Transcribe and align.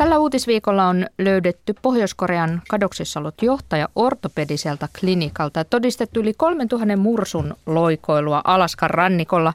Tällä 0.00 0.18
uutisviikolla 0.18 0.88
on 0.88 1.06
löydetty 1.18 1.74
Pohjois-Korean 1.82 2.62
kadoksissa 2.68 3.20
ollut 3.20 3.42
johtaja 3.42 3.88
ortopediselta 3.96 4.88
klinikalta 5.00 5.60
ja 5.60 5.64
todistettu 5.64 6.20
yli 6.20 6.34
3000 6.36 6.96
mursun 6.96 7.54
loikoilua 7.66 8.40
Alaskan 8.44 8.90
rannikolla. 8.90 9.52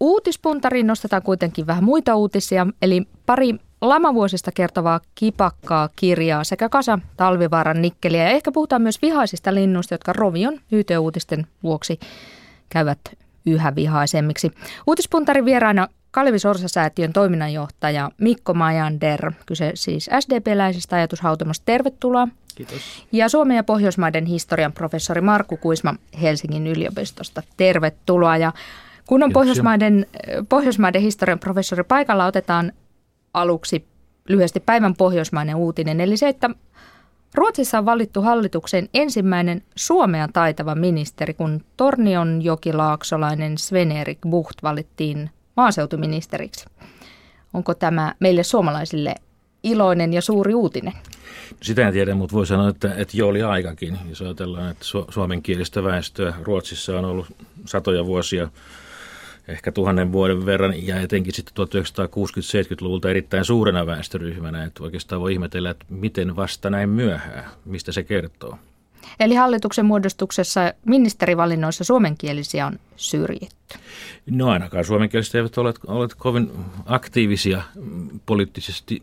Uutispuntariin 0.00 0.86
nostetaan 0.86 1.22
kuitenkin 1.22 1.66
vähän 1.66 1.84
muita 1.84 2.14
uutisia, 2.14 2.66
eli 2.82 3.02
pari 3.26 3.54
lamavuosista 3.80 4.52
kertovaa 4.52 5.00
kipakkaa 5.14 5.88
kirjaa 5.96 6.44
sekä 6.44 6.68
kasa 6.68 6.98
talvivaaran 7.16 7.82
nikkeliä. 7.82 8.22
Ja 8.22 8.30
ehkä 8.30 8.52
puhutaan 8.52 8.82
myös 8.82 9.02
vihaisista 9.02 9.54
linnuista, 9.54 9.94
jotka 9.94 10.12
Rovion 10.12 10.60
YT-uutisten 10.72 11.46
vuoksi 11.62 12.00
käyvät 12.68 13.00
yhä 13.46 13.74
vihaisemmiksi. 13.74 14.50
Uutispuntarin 14.86 15.44
vieraana 15.44 15.88
Kalevi 16.12 16.38
Sorsa-säätiön 16.38 17.12
toiminnanjohtaja 17.12 18.10
Mikko 18.18 18.54
Majander, 18.54 19.32
kyse 19.46 19.72
siis 19.74 20.10
SDP-läisestä 20.20 20.96
ajatushautomosta. 20.96 21.62
Tervetuloa. 21.66 22.28
Kiitos. 22.54 23.06
Ja 23.12 23.28
Suomen 23.28 23.56
ja 23.56 23.64
Pohjoismaiden 23.64 24.26
historian 24.26 24.72
professori 24.72 25.20
Markku 25.20 25.56
Kuisma 25.56 25.94
Helsingin 26.22 26.66
yliopistosta. 26.66 27.42
Tervetuloa. 27.56 28.36
Ja 28.36 28.52
kun 29.06 29.22
on 29.22 29.32
Pohjoismaiden, 29.32 30.06
Pohjoismaiden 30.48 31.02
historian 31.02 31.38
professori 31.38 31.84
paikalla, 31.84 32.26
otetaan 32.26 32.72
aluksi 33.34 33.84
lyhyesti 34.28 34.60
päivän 34.60 34.94
pohjoismainen 34.96 35.56
uutinen. 35.56 36.00
Eli 36.00 36.16
se, 36.16 36.28
että 36.28 36.50
Ruotsissa 37.34 37.78
on 37.78 37.84
valittu 37.84 38.22
hallituksen 38.22 38.88
ensimmäinen 38.94 39.62
Suomea 39.76 40.28
taitava 40.32 40.74
ministeri, 40.74 41.34
kun 41.34 41.64
Tornion 41.76 42.42
jokilaaksolainen 42.42 43.58
Sven-Erik 43.58 44.18
Bucht 44.28 44.62
valittiin 44.62 45.30
maaseutuministeriksi. 45.56 46.66
Onko 47.54 47.74
tämä 47.74 48.14
meille 48.20 48.42
suomalaisille 48.42 49.14
iloinen 49.62 50.12
ja 50.12 50.22
suuri 50.22 50.54
uutinen? 50.54 50.92
Sitä 51.62 51.86
en 51.86 51.92
tiedä, 51.92 52.14
mutta 52.14 52.36
voi 52.36 52.46
sanoa, 52.46 52.68
että, 52.68 52.94
että 52.94 53.16
jo 53.16 53.28
oli 53.28 53.42
aikakin. 53.42 53.98
Jos 54.08 54.22
ajatellaan, 54.22 54.70
että 54.70 54.84
su- 54.84 55.12
suomenkielistä 55.12 55.84
väestöä 55.84 56.34
Ruotsissa 56.42 56.98
on 56.98 57.04
ollut 57.04 57.26
satoja 57.64 58.06
vuosia, 58.06 58.48
ehkä 59.48 59.72
tuhannen 59.72 60.12
vuoden 60.12 60.46
verran, 60.46 60.86
ja 60.86 61.00
etenkin 61.00 61.34
sitten 61.34 61.66
1960-70-luvulta 61.66 63.10
erittäin 63.10 63.44
suurena 63.44 63.86
väestöryhmänä. 63.86 64.64
Että 64.64 64.82
oikeastaan 64.82 65.20
voi 65.20 65.32
ihmetellä, 65.32 65.70
että 65.70 65.86
miten 65.88 66.36
vasta 66.36 66.70
näin 66.70 66.88
myöhään, 66.88 67.44
mistä 67.64 67.92
se 67.92 68.02
kertoo. 68.02 68.58
Eli 69.20 69.34
hallituksen 69.34 69.86
muodostuksessa 69.86 70.72
ministerivalinnoissa 70.86 71.84
suomenkielisiä 71.84 72.66
on 72.66 72.78
syrjitty. 72.96 73.78
No 74.30 74.50
ainakaan 74.50 74.84
suomenkieliset 74.84 75.34
eivät 75.34 75.58
ole, 75.58 75.74
ole 75.86 76.08
kovin 76.16 76.50
aktiivisia 76.86 77.62
poliittisesti 78.26 79.02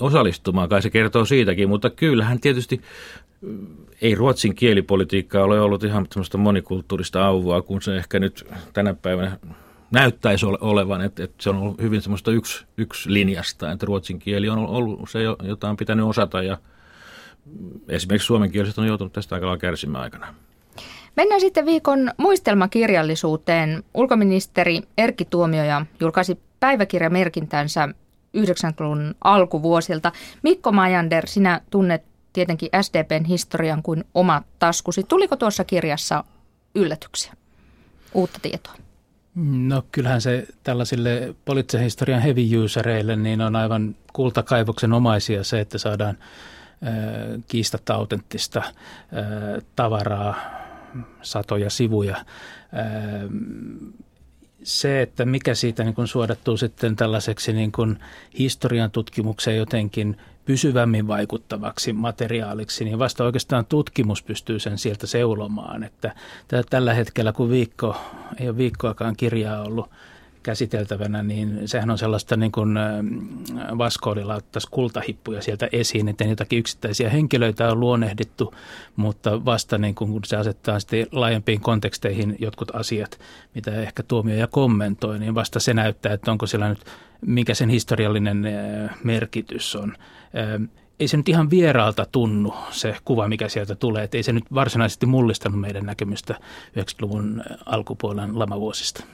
osallistumaan, 0.00 0.68
kai 0.68 0.82
se 0.82 0.90
kertoo 0.90 1.24
siitäkin, 1.24 1.68
mutta 1.68 1.90
kyllähän 1.90 2.40
tietysti 2.40 2.80
ei 4.02 4.14
ruotsin 4.14 4.54
kielipolitiikka 4.54 5.44
ole 5.44 5.60
ollut 5.60 5.84
ihan 5.84 6.06
tämmöistä 6.08 6.38
monikulttuurista 6.38 7.26
auvua, 7.26 7.62
kun 7.62 7.82
se 7.82 7.96
ehkä 7.96 8.18
nyt 8.18 8.46
tänä 8.72 8.94
päivänä 8.94 9.38
näyttäisi 9.90 10.46
olevan, 10.46 11.00
että, 11.00 11.24
että 11.24 11.42
se 11.42 11.50
on 11.50 11.56
ollut 11.56 11.80
hyvin 11.80 12.02
semmoista 12.02 12.30
yksi, 12.30 12.64
yksi 12.76 13.12
linjasta, 13.12 13.72
että 13.72 13.86
ruotsin 13.86 14.18
kieli 14.18 14.48
on 14.48 14.58
ollut 14.58 15.10
se, 15.10 15.18
jota 15.42 15.68
on 15.68 15.76
pitänyt 15.76 16.06
osata 16.06 16.42
ja 16.42 16.58
esimerkiksi 17.88 18.26
suomenkieliset 18.26 18.78
on 18.78 18.86
joutunut 18.86 19.12
tästä 19.12 19.34
aika 19.34 19.56
kärsimään 19.56 20.04
aikana. 20.04 20.34
Mennään 21.16 21.40
sitten 21.40 21.66
viikon 21.66 22.10
muistelmakirjallisuuteen. 22.16 23.84
Ulkoministeri 23.94 24.80
Erkki 24.98 25.24
Tuomioja 25.24 25.86
julkaisi 26.00 26.38
päiväkirjamerkintänsä 26.60 27.88
90-luvun 28.36 29.14
alkuvuosilta. 29.24 30.12
Mikko 30.42 30.72
Majander, 30.72 31.26
sinä 31.26 31.60
tunnet 31.70 32.02
tietenkin 32.32 32.68
SDPn 32.82 33.24
historian 33.24 33.82
kuin 33.82 34.04
omat 34.14 34.46
taskusi. 34.58 35.02
Tuliko 35.02 35.36
tuossa 35.36 35.64
kirjassa 35.64 36.24
yllätyksiä, 36.74 37.32
uutta 38.14 38.38
tietoa? 38.42 38.74
No 39.44 39.82
kyllähän 39.92 40.20
se 40.20 40.46
tällaisille 40.62 41.34
poliittisen 41.44 41.84
historian 41.84 42.22
heavy 42.22 42.64
usereille 42.64 43.16
niin 43.16 43.40
on 43.40 43.56
aivan 43.56 43.96
kultakaivoksen 44.12 44.92
omaisia 44.92 45.44
se, 45.44 45.60
että 45.60 45.78
saadaan 45.78 46.18
kiistatta 47.48 47.94
autenttista 47.94 48.62
tavaraa, 49.76 50.34
satoja 51.22 51.70
sivuja. 51.70 52.16
Se, 54.62 55.02
että 55.02 55.24
mikä 55.24 55.54
siitä 55.54 55.84
niin 55.84 55.94
kuin 55.94 56.08
suodattuu 56.08 56.56
sitten 56.56 56.96
tällaiseksi 56.96 57.52
niin 57.52 57.72
kuin 57.72 57.98
historian 58.38 58.90
tutkimukseen 58.90 59.56
jotenkin 59.56 60.16
pysyvämmin 60.44 61.06
vaikuttavaksi 61.06 61.92
materiaaliksi, 61.92 62.84
niin 62.84 62.98
vasta 62.98 63.24
oikeastaan 63.24 63.66
tutkimus 63.66 64.22
pystyy 64.22 64.58
sen 64.58 64.78
sieltä 64.78 65.06
seulomaan. 65.06 65.82
Että 65.82 66.14
tällä 66.70 66.94
hetkellä, 66.94 67.32
kun 67.32 67.50
viikko, 67.50 67.96
ei 68.40 68.48
ole 68.48 68.56
viikkoakaan 68.56 69.16
kirjaa 69.16 69.62
ollut 69.62 69.90
käsiteltävänä, 70.46 71.22
niin 71.22 71.68
sehän 71.68 71.90
on 71.90 71.98
sellaista 71.98 72.36
niin 72.36 72.52
kuin 72.52 72.78
vaskoodilla 73.78 74.34
ottaisi 74.34 74.68
kultahippuja 74.70 75.42
sieltä 75.42 75.68
esiin, 75.72 76.08
että 76.08 76.24
jotakin 76.24 76.58
yksittäisiä 76.58 77.10
henkilöitä 77.10 77.72
on 77.72 77.80
luonnehdittu, 77.80 78.54
mutta 78.96 79.44
vasta 79.44 79.78
niin 79.78 79.94
kuin, 79.94 80.12
kun 80.12 80.20
se 80.26 80.36
asettaa 80.36 80.80
sitten 80.80 81.06
laajempiin 81.12 81.60
konteksteihin 81.60 82.36
jotkut 82.38 82.74
asiat, 82.74 83.18
mitä 83.54 83.82
ehkä 83.82 84.02
tuomio 84.02 84.36
ja 84.36 84.46
kommentoi, 84.46 85.18
niin 85.18 85.34
vasta 85.34 85.60
se 85.60 85.74
näyttää, 85.74 86.12
että 86.12 86.32
onko 86.32 86.46
siellä 86.46 86.68
nyt, 86.68 86.84
mikä 87.20 87.54
sen 87.54 87.68
historiallinen 87.68 88.44
merkitys 89.04 89.76
on 89.76 89.96
ei 91.00 91.08
se 91.08 91.16
nyt 91.16 91.28
ihan 91.28 91.50
vieraalta 91.50 92.06
tunnu 92.12 92.54
se 92.70 92.96
kuva, 93.04 93.28
mikä 93.28 93.48
sieltä 93.48 93.74
tulee. 93.74 94.04
Että 94.04 94.16
ei 94.16 94.22
se 94.22 94.32
nyt 94.32 94.44
varsinaisesti 94.54 95.06
mullistanut 95.06 95.60
meidän 95.60 95.86
näkemystä 95.86 96.34
90-luvun 96.78 97.42
alkupuolen 97.66 98.38
lamavuosista. 98.38 99.04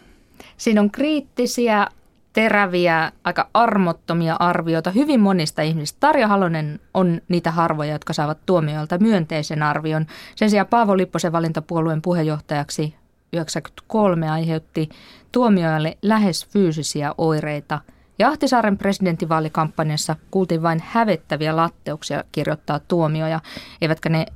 Siinä 0.62 0.80
on 0.80 0.90
kriittisiä, 0.90 1.86
teräviä, 2.32 3.12
aika 3.24 3.48
armottomia 3.54 4.36
arvioita 4.38 4.90
hyvin 4.90 5.20
monista 5.20 5.62
ihmisistä. 5.62 6.00
Tarja 6.00 6.28
Halonen 6.28 6.80
on 6.94 7.20
niitä 7.28 7.50
harvoja, 7.50 7.92
jotka 7.92 8.12
saavat 8.12 8.38
tuomioilta 8.46 8.98
myönteisen 8.98 9.62
arvion. 9.62 10.06
Sen 10.36 10.50
sijaan 10.50 10.66
Paavo 10.66 10.96
Lipposen 10.96 11.32
valintapuolueen 11.32 12.02
puheenjohtajaksi 12.02 12.94
93 13.32 14.30
aiheutti 14.30 14.88
tuomioille 15.32 15.98
lähes 16.02 16.46
fyysisiä 16.46 17.14
oireita. 17.18 17.80
Ja 18.18 18.28
Ahtisaaren 18.28 18.78
presidentinvaalikampanjassa 18.78 20.16
kuultiin 20.30 20.62
vain 20.62 20.82
hävettäviä 20.86 21.56
latteuksia 21.56 22.24
kirjoittaa 22.32 22.78
tuomioja, 22.78 23.40
eivätkä 23.80 24.08
ne 24.08 24.26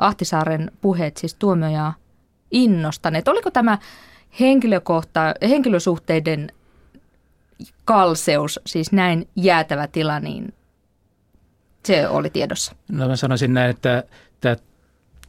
Ahtisaaren 0.00 0.70
puheet 0.80 1.16
siis 1.16 1.34
tuomioja 1.34 1.92
innostaneet. 2.50 3.28
Oliko 3.28 3.50
tämä 3.50 3.78
henkilökohta, 4.40 5.34
henkilösuhteiden 5.48 6.52
kalseus, 7.84 8.60
siis 8.66 8.92
näin 8.92 9.28
jäätävä 9.36 9.86
tila, 9.86 10.20
niin 10.20 10.54
se 11.84 12.08
oli 12.08 12.30
tiedossa. 12.30 12.72
No 12.92 13.08
mä 13.08 13.16
sanoisin 13.16 13.54
näin, 13.54 13.70
että 13.70 14.04
tämä 14.40 14.56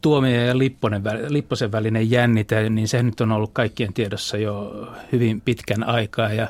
Tuomio 0.01 0.45
ja 0.45 0.57
Lipponen, 0.57 1.03
Lipposen 1.28 1.72
välinen 1.72 2.12
jännite, 2.12 2.69
niin 2.69 2.88
se 2.88 3.03
nyt 3.03 3.22
on 3.22 3.31
ollut 3.31 3.50
kaikkien 3.53 3.94
tiedossa 3.94 4.38
jo 4.38 4.88
hyvin 5.12 5.41
pitkän 5.41 5.84
aikaa 5.84 6.34
ja 6.34 6.47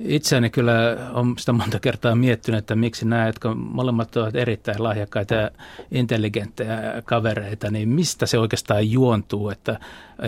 Itseäni 0.00 0.50
kyllä 0.50 0.96
on 1.12 1.34
sitä 1.38 1.52
monta 1.52 1.80
kertaa 1.80 2.14
miettinyt, 2.14 2.58
että 2.58 2.74
miksi 2.74 3.06
nämä, 3.06 3.26
jotka 3.26 3.54
molemmat 3.54 4.16
ovat 4.16 4.36
erittäin 4.36 4.82
lahjakkaita 4.82 5.34
ja 5.34 5.50
intelligenttejä 5.90 7.02
kavereita, 7.04 7.70
niin 7.70 7.88
mistä 7.88 8.26
se 8.26 8.38
oikeastaan 8.38 8.90
juontuu, 8.90 9.50
että, 9.50 9.80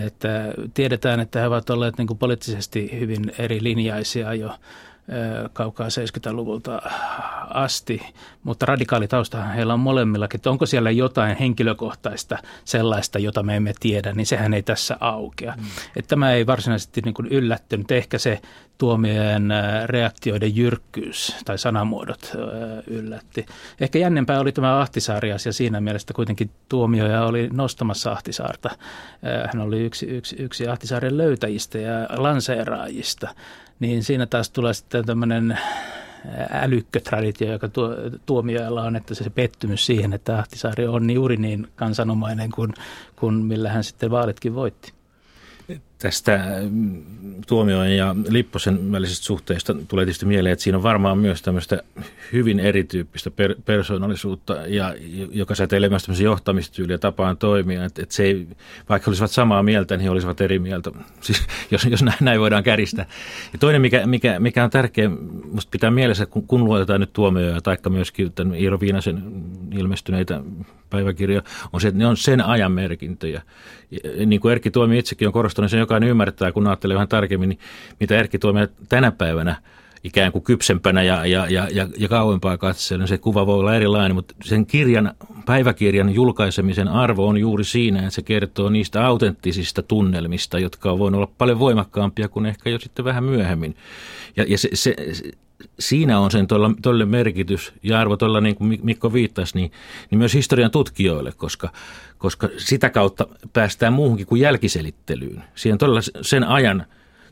että 0.04 0.52
tiedetään, 0.74 1.20
että 1.20 1.40
he 1.40 1.46
ovat 1.46 1.70
olleet 1.70 1.98
niin 1.98 2.18
poliittisesti 2.18 3.00
hyvin 3.00 3.32
eri 3.38 3.62
linjaisia 3.62 4.34
jo 4.34 4.50
kaukaa 5.52 5.88
70-luvulta 5.88 6.82
asti, 7.50 8.00
mutta 8.42 8.66
radikaalitaustahan 8.66 9.54
heillä 9.54 9.74
on 9.74 9.80
molemmillakin, 9.80 10.38
että 10.38 10.50
onko 10.50 10.66
siellä 10.66 10.90
jotain 10.90 11.36
henkilökohtaista 11.36 12.38
sellaista, 12.64 13.18
jota 13.18 13.42
me 13.42 13.56
emme 13.56 13.72
tiedä, 13.80 14.12
niin 14.12 14.26
sehän 14.26 14.54
ei 14.54 14.62
tässä 14.62 14.96
aukea. 15.00 15.54
Mm. 15.56 15.64
Että 15.96 16.08
tämä 16.08 16.32
ei 16.32 16.46
varsinaisesti 16.46 17.00
niin 17.00 17.14
kuin 17.14 17.28
yllättynyt, 17.28 17.90
ehkä 17.90 18.18
se 18.18 18.40
tuomiojen 18.78 19.52
reaktioiden 19.86 20.56
jyrkkyys 20.56 21.36
tai 21.44 21.58
sanamuodot 21.58 22.32
yllätti. 22.86 23.46
Ehkä 23.80 23.98
jännempää 23.98 24.40
oli 24.40 24.52
tämä 24.52 24.80
Ahtisaari-asia 24.80 25.52
siinä 25.52 25.80
mielessä, 25.80 26.14
kuitenkin 26.14 26.50
tuomioja 26.68 27.24
oli 27.24 27.48
nostamassa 27.52 28.12
Ahtisaarta. 28.12 28.70
Hän 29.52 29.62
oli 29.62 29.80
yksi, 29.84 30.06
yksi, 30.06 30.36
yksi 30.38 30.68
Ahtisaaren 30.68 31.18
löytäjistä 31.18 31.78
ja 31.78 31.92
lanseeraajista 32.16 33.28
niin 33.80 34.04
siinä 34.04 34.26
taas 34.26 34.50
tulee 34.50 34.74
sitten 34.74 35.04
tämmöinen 35.06 35.58
älykkötraditio, 36.50 37.52
joka 37.52 37.68
tuo, 37.68 37.94
tuomioilla 38.26 38.82
on, 38.82 38.96
että 38.96 39.14
se 39.14 39.30
pettymys 39.30 39.86
siihen, 39.86 40.12
että 40.12 40.38
Ahtisaari 40.38 40.86
on 40.86 41.10
juuri 41.10 41.36
niin 41.36 41.68
kansanomainen 41.76 42.50
kuin, 42.50 42.74
kuin 43.16 43.34
millä 43.34 43.70
hän 43.70 43.84
sitten 43.84 44.10
vaalitkin 44.10 44.54
voitti. 44.54 44.92
Tästä 45.98 46.40
mm, 46.70 47.04
tuomioon 47.46 47.90
ja 47.90 48.16
Lipposen 48.28 48.92
välisestä 48.92 49.24
suhteesta 49.24 49.74
tulee 49.88 50.04
tietysti 50.04 50.26
mieleen, 50.26 50.52
että 50.52 50.62
siinä 50.62 50.78
on 50.78 50.82
varmaan 50.82 51.18
myös 51.18 51.42
tämmöistä 51.42 51.82
hyvin 52.32 52.60
erityyppistä 52.60 53.30
per, 53.30 53.54
persoonallisuutta, 53.64 54.54
ja, 54.66 54.94
joka 55.30 55.54
säteilee 55.54 55.88
myös 55.88 56.02
tämmöisen 56.02 56.24
johtamistyyliä 56.24 56.98
tapaan 56.98 57.36
toimia. 57.36 57.84
Että, 57.84 58.02
että 58.02 58.14
se 58.14 58.22
ei, 58.24 58.46
vaikka 58.88 59.10
olisivat 59.10 59.30
samaa 59.30 59.62
mieltä, 59.62 59.96
niin 59.96 60.04
he 60.04 60.10
olisivat 60.10 60.40
eri 60.40 60.58
mieltä, 60.58 60.90
siis, 61.20 61.46
jos, 61.70 61.84
jos 61.84 62.02
näin, 62.02 62.18
näin 62.20 62.40
voidaan 62.40 62.64
käristää. 62.64 63.06
Ja 63.52 63.58
toinen, 63.58 63.82
mikä, 63.82 64.06
mikä, 64.06 64.40
mikä 64.40 64.64
on 64.64 64.70
tärkeä, 64.70 65.10
musta 65.52 65.70
pitää 65.70 65.90
mielessä, 65.90 66.26
kun, 66.26 66.46
kun 66.46 66.64
luotetaan 66.64 67.00
nyt 67.00 67.12
tuomioja, 67.12 67.60
taikka 67.60 67.90
myöskin 67.90 68.32
tämän 68.32 68.54
Iiro 68.54 68.80
Viinasen 68.80 69.22
ilmestyneitä 69.72 70.42
päiväkirjoja, 70.90 71.42
on 71.72 71.80
se, 71.80 71.88
että 71.88 71.98
ne 71.98 72.06
on 72.06 72.16
sen 72.16 72.40
ajan 72.44 72.72
merkintöjä. 72.72 73.42
Ja, 73.90 74.26
niin 74.26 74.40
kuin 74.40 74.52
Erkki 74.52 74.70
Tuomi 74.70 74.98
itsekin 74.98 75.28
on 75.28 75.32
korostanut, 75.32 75.70
sen 75.70 75.80
jokainen 75.88 76.08
ymmärtää, 76.08 76.52
kun 76.52 76.66
ajattelee 76.66 76.94
vähän 76.94 77.08
tarkemmin, 77.08 77.48
niin 77.48 77.58
mitä 78.00 78.16
Erkki 78.16 78.38
Tuomi 78.38 78.60
tänä 78.88 79.12
päivänä 79.12 79.56
ikään 80.04 80.32
kuin 80.32 80.44
kypsempänä 80.44 81.02
ja, 81.02 81.26
ja, 81.26 81.46
ja, 81.50 81.68
ja, 81.72 81.88
ja 81.96 82.08
kauempaa 82.08 82.58
katsellen. 82.58 83.08
Se 83.08 83.18
kuva 83.18 83.46
voi 83.46 83.58
olla 83.58 83.74
erilainen, 83.74 84.14
mutta 84.14 84.34
sen 84.44 84.66
kirjan, 84.66 85.14
päiväkirjan 85.46 86.14
julkaisemisen 86.14 86.88
arvo 86.88 87.26
on 87.26 87.38
juuri 87.38 87.64
siinä, 87.64 87.98
että 87.98 88.10
se 88.10 88.22
kertoo 88.22 88.68
niistä 88.68 89.06
autenttisista 89.06 89.82
tunnelmista, 89.82 90.58
jotka 90.58 90.92
on 90.92 90.98
voinut 90.98 91.18
olla 91.18 91.32
paljon 91.38 91.58
voimakkaampia 91.58 92.28
kuin 92.28 92.46
ehkä 92.46 92.70
jo 92.70 92.78
sitten 92.78 93.04
vähän 93.04 93.24
myöhemmin. 93.24 93.76
Ja, 94.36 94.44
ja 94.48 94.58
se, 94.58 94.68
se, 94.74 94.96
siinä 95.78 96.18
on 96.18 96.30
sen 96.30 96.46
tuolle 96.82 97.04
merkitys 97.04 97.72
ja 97.82 98.00
arvo 98.00 98.16
tuolla 98.16 98.40
niin 98.40 98.56
kuin 98.56 98.80
Mikko 98.82 99.12
viittasi, 99.12 99.54
niin, 99.54 99.72
niin 100.10 100.18
myös 100.18 100.34
historian 100.34 100.70
tutkijoille, 100.70 101.32
koska, 101.32 101.68
koska 102.18 102.48
sitä 102.56 102.90
kautta 102.90 103.26
päästään 103.52 103.92
muuhunkin 103.92 104.26
kuin 104.26 104.40
jälkiselittelyyn. 104.40 105.44
Siihen 105.54 105.78
todella 105.78 106.00
sen 106.22 106.44
ajan 106.44 106.86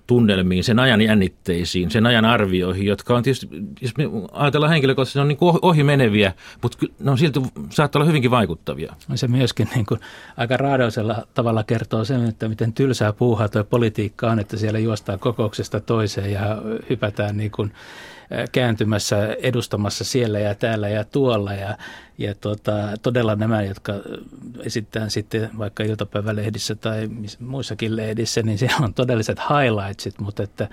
tunnelmiin, 0.06 0.64
sen 0.64 0.78
ajan 0.78 1.00
jännitteisiin, 1.00 1.90
sen 1.90 2.06
ajan 2.06 2.24
arvioihin, 2.24 2.86
jotka 2.86 3.16
on 3.16 3.22
tietysti, 3.22 3.48
jos 3.80 3.96
me 3.96 4.04
ajatellaan 4.32 4.72
henkilökohtaisesti, 4.72 5.18
ne 5.18 5.22
on 5.22 5.28
niin 5.28 5.38
kuin 5.38 5.58
ohi 5.62 5.84
meneviä, 5.84 6.32
mutta 6.62 6.86
ne 7.00 7.10
on 7.10 7.18
silti 7.18 7.40
saattaa 7.70 8.00
olla 8.00 8.06
hyvinkin 8.06 8.30
vaikuttavia. 8.30 8.94
Se 9.14 9.28
myöskin 9.28 9.68
niin 9.74 9.86
kuin 9.86 10.00
aika 10.36 10.56
raadoisella 10.56 11.26
tavalla 11.34 11.64
kertoo 11.64 12.04
sen, 12.04 12.28
että 12.28 12.48
miten 12.48 12.72
tylsää 12.72 13.12
puuhaa 13.12 13.48
tuo 13.48 13.64
politiikka 13.64 14.30
on, 14.30 14.38
että 14.38 14.56
siellä 14.56 14.78
juostaan 14.78 15.18
kokouksesta 15.18 15.80
toiseen 15.80 16.32
ja 16.32 16.62
hypätään 16.90 17.36
niin 17.36 17.50
kuin 17.50 17.72
kääntymässä, 18.52 19.36
edustamassa 19.42 20.04
siellä 20.04 20.38
ja 20.38 20.54
täällä 20.54 20.88
ja 20.88 21.04
tuolla. 21.04 21.52
Ja, 21.52 21.78
ja 22.18 22.34
tota, 22.34 22.72
todella 23.02 23.36
nämä, 23.36 23.62
jotka 23.62 23.92
esittää 24.60 25.08
sitten 25.08 25.50
vaikka 25.58 25.84
iltapäivälehdissä 25.84 26.74
tai 26.74 27.08
muissakin 27.40 27.96
lehdissä, 27.96 28.42
niin 28.42 28.58
siellä 28.58 28.76
on 28.82 28.94
todelliset 28.94 29.38
highlightsit, 29.38 30.18
mutta 30.18 30.42
että 30.42 30.68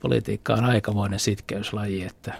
politiikka 0.00 0.54
on 0.54 0.64
aikamoinen 0.64 1.20
sitkeyslaji, 1.20 2.04
että 2.04 2.34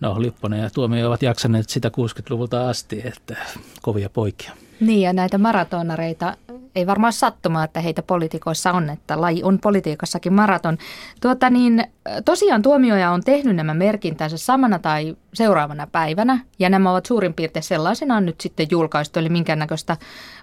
no 0.00 0.22
Lipponen 0.22 0.60
ja 0.60 0.70
Tuomio 0.70 1.08
ovat 1.08 1.22
jaksaneet 1.22 1.68
sitä 1.68 1.88
60-luvulta 1.88 2.68
asti, 2.68 3.02
että 3.04 3.36
kovia 3.82 4.10
poikia. 4.10 4.52
Niin 4.80 5.00
ja 5.00 5.12
näitä 5.12 5.38
maratonareita 5.38 6.36
ei 6.76 6.86
varmaan 6.86 7.12
sattumaa, 7.12 7.64
että 7.64 7.80
heitä 7.80 8.02
poliitikoissa 8.02 8.72
on, 8.72 8.90
että 8.90 9.20
laji 9.20 9.42
on 9.42 9.58
politiikassakin 9.58 10.32
maraton. 10.32 10.78
Tuota 11.20 11.50
niin, 11.50 11.84
tosiaan 12.24 12.62
tuomioja 12.62 13.10
on 13.10 13.22
tehnyt 13.22 13.56
nämä 13.56 13.74
merkintänsä 13.74 14.36
samana 14.38 14.78
tai 14.78 15.16
seuraavana 15.34 15.86
päivänä, 15.86 16.40
ja 16.58 16.70
nämä 16.70 16.90
ovat 16.90 17.06
suurin 17.06 17.34
piirtein 17.34 17.62
sellaisenaan 17.62 18.26
nyt 18.26 18.40
sitten 18.40 18.66
julkaistu, 18.70 19.18
eli 19.18 19.28
minkäännäköistä 19.28 19.96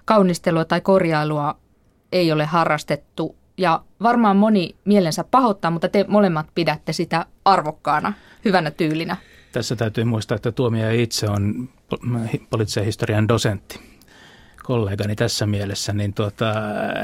kaunistelua 0.04 0.64
tai 0.64 0.80
korjailua 0.80 1.56
ei 2.12 2.32
ole 2.32 2.44
harrastettu. 2.44 3.36
Ja 3.58 3.82
varmaan 4.02 4.36
moni 4.36 4.76
mielensä 4.84 5.24
pahoittaa, 5.24 5.70
mutta 5.70 5.88
te 5.88 6.04
molemmat 6.08 6.46
pidätte 6.54 6.92
sitä 6.92 7.26
arvokkaana, 7.44 8.12
hyvänä 8.44 8.70
tyylinä. 8.70 9.16
Tässä 9.52 9.76
täytyy 9.76 10.04
muistaa, 10.04 10.36
että 10.36 10.52
tuomioja 10.52 11.02
itse 11.02 11.28
on 11.28 11.68
poliittisen 12.50 12.84
historian 12.84 13.28
dosentti 13.28 13.93
kollegani 14.64 15.16
tässä 15.16 15.46
mielessä, 15.46 15.92
niin 15.92 16.14
tuota, 16.14 16.54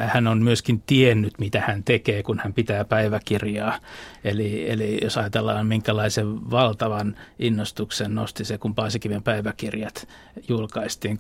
hän 0.06 0.26
on 0.26 0.42
myöskin 0.42 0.82
tiennyt, 0.86 1.38
mitä 1.38 1.60
hän 1.60 1.84
tekee, 1.84 2.22
kun 2.22 2.40
hän 2.44 2.54
pitää 2.54 2.84
päiväkirjaa. 2.84 3.78
Eli, 4.24 4.70
eli 4.70 4.98
jos 5.02 5.18
ajatellaan, 5.18 5.66
minkälaisen 5.66 6.50
valtavan 6.50 7.16
innostuksen 7.38 8.14
nosti 8.14 8.44
se, 8.44 8.58
kun 8.58 8.74
Paasikiven 8.74 9.22
päiväkirjat 9.22 10.08
julkaistiin 10.48 11.16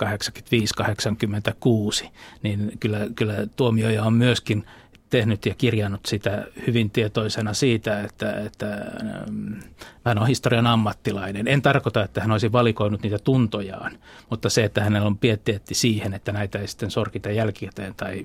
85-86, 2.04 2.08
niin 2.42 2.72
kyllä, 2.80 2.98
kyllä 3.16 3.34
tuomioja 3.56 4.04
on 4.04 4.14
myöskin 4.14 4.64
tehnyt 5.10 5.46
ja 5.46 5.54
kirjannut 5.54 6.06
sitä 6.06 6.46
hyvin 6.66 6.90
tietoisena 6.90 7.54
siitä, 7.54 8.00
että, 8.00 8.40
että 8.40 8.74
ähm, 8.74 9.52
hän 10.04 10.18
on 10.18 10.26
historian 10.26 10.66
ammattilainen. 10.66 11.48
En 11.48 11.62
tarkoita, 11.62 12.04
että 12.04 12.20
hän 12.20 12.30
olisi 12.30 12.52
valikoinut 12.52 13.02
niitä 13.02 13.18
tuntojaan, 13.18 13.98
mutta 14.30 14.50
se, 14.50 14.64
että 14.64 14.84
hänellä 14.84 15.06
on 15.06 15.18
pieteetti 15.18 15.74
siihen, 15.74 16.14
että 16.14 16.32
näitä 16.32 16.58
ei 16.58 16.68
sitten 16.68 16.90
sorkita 16.90 17.30
jälkikäteen 17.30 17.94
tai 17.94 18.24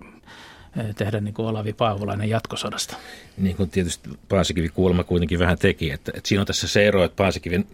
äh, 0.80 0.96
tehdä 0.96 1.20
niin 1.20 1.34
kuin 1.34 1.48
Olavi 1.48 1.74
Paavolainen 1.74 2.30
jatkosodasta. 2.30 2.98
Niin 3.38 3.56
kuin 3.56 3.70
tietysti 3.70 4.10
Paasikivi 4.30 4.70
kuulemma 4.70 5.04
kuitenkin 5.04 5.40
vähän 5.40 5.58
teki, 5.58 5.92
että, 5.92 6.12
että 6.16 6.28
siinä 6.28 6.42
on 6.42 6.48
tässä 6.48 6.68
se 6.68 6.88
ero, 6.88 7.04
että 7.04 7.16
Paasikiven 7.16 7.66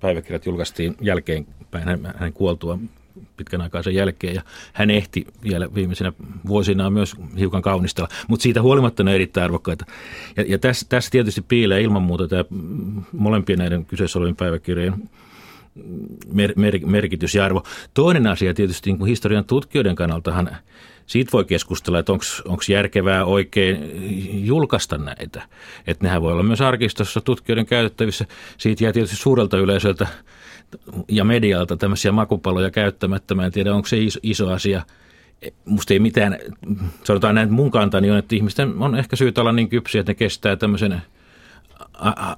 päiväkirjat 0.00 0.46
julkaistiin 0.46 0.96
jälkeenpäin 1.00 1.84
hänen 2.18 2.32
kuoltua 2.32 2.78
pitkän 3.36 3.60
aikaa 3.60 3.82
sen 3.82 3.94
jälkeen. 3.94 4.34
Ja 4.34 4.42
hän 4.72 4.90
ehti 4.90 5.26
vielä 5.42 5.74
viimeisenä 5.74 6.12
vuosina 6.46 6.90
myös 6.90 7.16
hiukan 7.38 7.62
kaunistella, 7.62 8.08
mutta 8.28 8.42
siitä 8.42 8.62
huolimatta 8.62 9.04
ne 9.04 9.14
erittäin 9.14 9.44
arvokkaita. 9.44 9.84
Ja, 10.36 10.44
ja 10.48 10.58
tässä, 10.58 10.86
tässä 10.88 11.10
tietysti 11.10 11.42
piilee 11.42 11.80
ilman 11.80 12.02
muuta 12.02 12.28
tämä 12.28 12.44
molempien 13.12 13.58
näiden 13.58 13.84
kyseessä 13.84 14.18
olevien 14.18 14.36
päiväkirjojen 14.36 14.94
mer, 16.32 16.52
mer, 16.56 16.78
merkitys 16.86 17.34
ja 17.34 17.44
arvo. 17.44 17.64
Toinen 17.94 18.26
asia 18.26 18.54
tietysti 18.54 18.90
niin 18.90 18.98
kuin 18.98 19.08
historian 19.08 19.44
tutkijoiden 19.44 19.96
kannaltahan 19.96 20.56
siitä 21.10 21.32
voi 21.32 21.44
keskustella, 21.44 21.98
että 21.98 22.12
onko 22.12 22.62
järkevää 22.68 23.24
oikein 23.24 23.90
julkaista 24.46 24.98
näitä. 24.98 25.42
Että 25.86 26.04
nehän 26.04 26.22
voi 26.22 26.32
olla 26.32 26.42
myös 26.42 26.60
arkistossa 26.60 27.20
tutkijoiden 27.20 27.66
käytettävissä. 27.66 28.26
Siitä 28.58 28.84
jää 28.84 28.92
tietysti 28.92 29.16
suurelta 29.16 29.58
yleisöltä 29.58 30.06
ja 31.08 31.24
medialta 31.24 31.76
tämmöisiä 31.76 32.12
makupaloja 32.12 32.70
käyttämättä. 32.70 33.34
Mä 33.34 33.46
en 33.46 33.52
tiedä, 33.52 33.74
onko 33.74 33.88
se 33.88 33.98
iso, 33.98 34.20
iso 34.22 34.50
asia. 34.50 34.82
Musta 35.64 35.94
ei 35.94 35.98
mitään, 35.98 36.38
sanotaan 37.04 37.34
näin, 37.34 37.52
mun 37.52 37.70
kantani 37.70 38.10
on, 38.10 38.18
että 38.18 38.36
ihmisten 38.36 38.74
on 38.78 38.94
ehkä 38.94 39.16
syytä 39.16 39.40
olla 39.40 39.52
niin 39.52 39.68
kypsiä, 39.68 40.00
että 40.00 40.10
ne 40.10 40.14
kestää 40.14 40.56
tämmöisen 40.56 41.02
a- 41.92 42.28
a- 42.28 42.36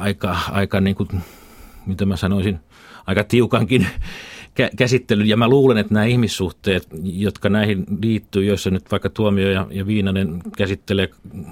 aika, 0.00 0.38
aika 0.50 0.80
niin 0.80 0.96
kuin, 0.96 1.08
mitä 1.86 2.06
mä 2.06 2.16
sanoisin, 2.16 2.60
aika 3.06 3.24
tiukankin 3.24 3.86
käsittelyn. 4.76 5.28
Ja 5.28 5.36
mä 5.36 5.48
luulen, 5.48 5.78
että 5.78 5.94
nämä 5.94 6.06
ihmissuhteet, 6.06 6.88
jotka 7.02 7.48
näihin 7.48 7.84
liittyy, 8.02 8.44
joissa 8.44 8.70
nyt 8.70 8.90
vaikka 8.90 9.10
Tuomio 9.10 9.50
ja, 9.50 9.66
ja 9.70 9.86
Viinanen 9.86 10.42
käsittelee 10.56 11.08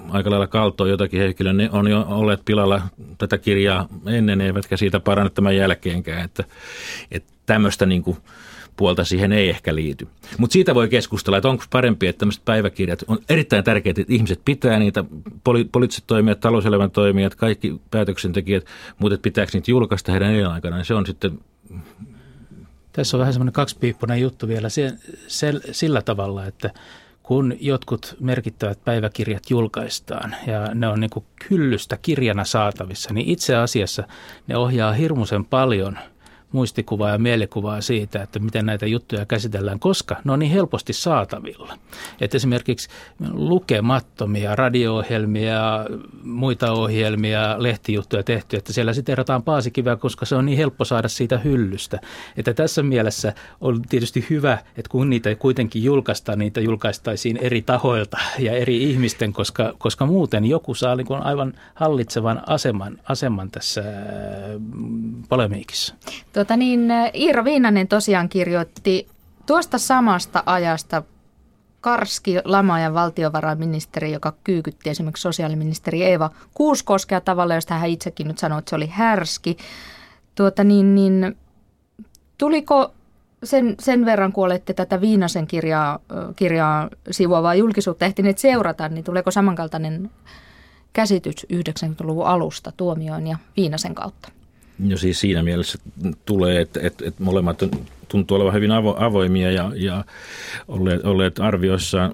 aika 0.09 0.29
lailla 0.29 0.47
kaltoa 0.47 0.87
jotakin 0.87 1.19
henkilöä, 1.19 1.53
ne 1.53 1.69
on 1.71 1.87
jo 1.87 2.05
olleet 2.09 2.41
pilalla 2.45 2.81
tätä 3.17 3.37
kirjaa 3.37 3.87
ennen, 4.05 4.41
eivätkä 4.41 4.77
siitä 4.77 4.99
paranne 4.99 5.29
tämän 5.29 5.55
jälkeenkään. 5.55 6.25
Että, 6.25 6.43
että 7.11 7.33
tämmöistä 7.45 7.85
niin 7.85 8.03
kuin, 8.03 8.17
puolta 8.77 9.03
siihen 9.03 9.31
ei 9.31 9.49
ehkä 9.49 9.75
liity. 9.75 10.07
Mutta 10.37 10.53
siitä 10.53 10.75
voi 10.75 10.89
keskustella, 10.89 11.37
että 11.37 11.49
onko 11.49 11.63
parempi, 11.69 12.07
että 12.07 12.19
tämmöiset 12.19 12.45
päiväkirjat 12.45 13.03
on 13.07 13.19
erittäin 13.29 13.63
tärkeää, 13.63 13.93
että 13.97 14.13
ihmiset 14.13 14.41
pitää 14.45 14.79
niitä, 14.79 15.05
poli- 15.49 15.69
poliittiset 15.71 16.03
toimijat, 16.07 16.39
talouselämän 16.39 16.91
toimijat, 16.91 17.35
kaikki 17.35 17.81
päätöksentekijät, 17.91 18.65
mutta 18.99 19.17
pitääkö 19.21 19.51
niitä 19.53 19.71
julkaista 19.71 20.11
heidän 20.11 20.33
elinaikana, 20.33 20.75
niin 20.75 20.85
se 20.85 20.93
on 20.93 21.05
sitten 21.05 21.39
tässä 22.93 23.17
on 23.17 23.19
vähän 23.19 23.33
semmoinen 23.33 23.53
kaksipiippunen 23.53 24.21
juttu 24.21 24.47
vielä 24.47 24.67
sillä 25.71 26.01
tavalla, 26.01 26.45
että 26.45 26.69
kun 27.23 27.55
jotkut 27.59 28.15
merkittävät 28.19 28.83
päiväkirjat 28.85 29.49
julkaistaan 29.49 30.35
ja 30.47 30.75
ne 30.75 30.87
on 30.87 30.99
niin 30.99 31.09
kuin 31.09 31.25
kirjana 32.01 32.45
saatavissa, 32.45 33.13
niin 33.13 33.27
itse 33.29 33.55
asiassa 33.55 34.03
ne 34.47 34.57
ohjaa 34.57 34.93
hirmuisen 34.93 35.45
paljon– 35.45 35.99
muistikuvaa 36.53 37.09
ja 37.09 37.17
mielikuvaa 37.17 37.81
siitä, 37.81 38.23
että 38.23 38.39
miten 38.39 38.65
näitä 38.65 38.85
juttuja 38.85 39.25
käsitellään, 39.25 39.79
koska 39.79 40.15
ne 40.23 40.31
on 40.31 40.39
niin 40.39 40.51
helposti 40.51 40.93
saatavilla. 40.93 41.77
Että 42.21 42.37
esimerkiksi 42.37 42.89
lukemattomia 43.31 44.55
radio-ohjelmia, 44.55 45.85
muita 46.23 46.71
ohjelmia, 46.71 47.55
lehtijuttuja 47.57 48.23
tehty, 48.23 48.57
että 48.57 48.73
siellä 48.73 48.93
sitten 48.93 49.13
erotaan 49.13 49.43
paasikiveä, 49.43 49.95
koska 49.95 50.25
se 50.25 50.35
on 50.35 50.45
niin 50.45 50.57
helppo 50.57 50.85
saada 50.85 51.07
siitä 51.07 51.37
hyllystä. 51.37 51.99
Että 52.37 52.53
tässä 52.53 52.83
mielessä 52.83 53.33
on 53.61 53.81
tietysti 53.81 54.25
hyvä, 54.29 54.53
että 54.53 54.89
kun 54.89 55.09
niitä 55.09 55.35
kuitenkin 55.35 55.83
julkaistaan, 55.83 56.39
niitä 56.39 56.61
julkaistaisiin 56.61 57.37
eri 57.37 57.61
tahoilta 57.61 58.17
ja 58.39 58.51
eri 58.51 58.83
ihmisten, 58.83 59.33
koska, 59.33 59.73
koska 59.77 60.05
muuten 60.05 60.45
joku 60.45 60.75
saa 60.75 60.95
niin 60.95 61.07
aivan 61.21 61.53
hallitsevan 61.73 62.41
aseman, 62.47 62.97
aseman 63.09 63.51
tässä 63.51 63.83
polemiikissa. 65.29 65.95
Tuota 66.43 66.57
niin, 66.57 66.91
Iiro 67.13 67.45
Viinanen 67.45 67.87
tosiaan 67.87 68.29
kirjoitti 68.29 69.07
tuosta 69.45 69.77
samasta 69.77 70.43
ajasta 70.45 71.03
karski 71.81 72.33
ja 72.33 72.93
valtiovarainministeri, 72.93 74.11
joka 74.11 74.33
kyykytti 74.43 74.89
esimerkiksi 74.89 75.21
sosiaaliministeri 75.21 76.03
Eeva 76.03 76.29
Kuuskoskea 76.53 77.21
tavalla, 77.21 77.55
josta 77.55 77.73
hän 77.73 77.89
itsekin 77.89 78.27
nyt 78.27 78.37
sanoi, 78.37 78.59
että 78.59 78.69
se 78.69 78.75
oli 78.75 78.87
härski. 78.87 79.57
Tuota 80.35 80.63
niin, 80.63 80.95
niin, 80.95 81.37
tuliko 82.37 82.93
sen, 83.43 83.75
sen 83.79 84.05
verran, 84.05 84.31
kun 84.31 84.45
olette 84.45 84.73
tätä 84.73 85.01
Viinasen 85.01 85.47
kirjaa, 85.47 85.99
kirjaa 86.35 86.89
sivuavaa 87.11 87.55
julkisuutta 87.55 88.05
ehtineet 88.05 88.37
seurata, 88.37 88.89
niin 88.89 89.03
tuleeko 89.03 89.31
samankaltainen 89.31 90.11
käsitys 90.93 91.47
90-luvun 91.53 92.27
alusta 92.27 92.71
tuomioon 92.77 93.27
ja 93.27 93.37
Viinasen 93.57 93.95
kautta? 93.95 94.42
No 94.79 94.97
siis 94.97 95.19
siinä 95.19 95.43
mielessä 95.43 95.79
tulee, 96.25 96.61
että, 96.61 96.79
että, 96.83 97.07
että 97.07 97.23
molemmat 97.23 97.63
tuntuu 98.07 98.37
olevan 98.37 98.53
hyvin 98.53 98.71
avo, 98.71 98.95
avoimia 98.99 99.51
ja, 99.51 99.71
ja 99.75 100.05
olleet, 100.67 101.05
olleet 101.05 101.39
arvioissaan 101.39 102.13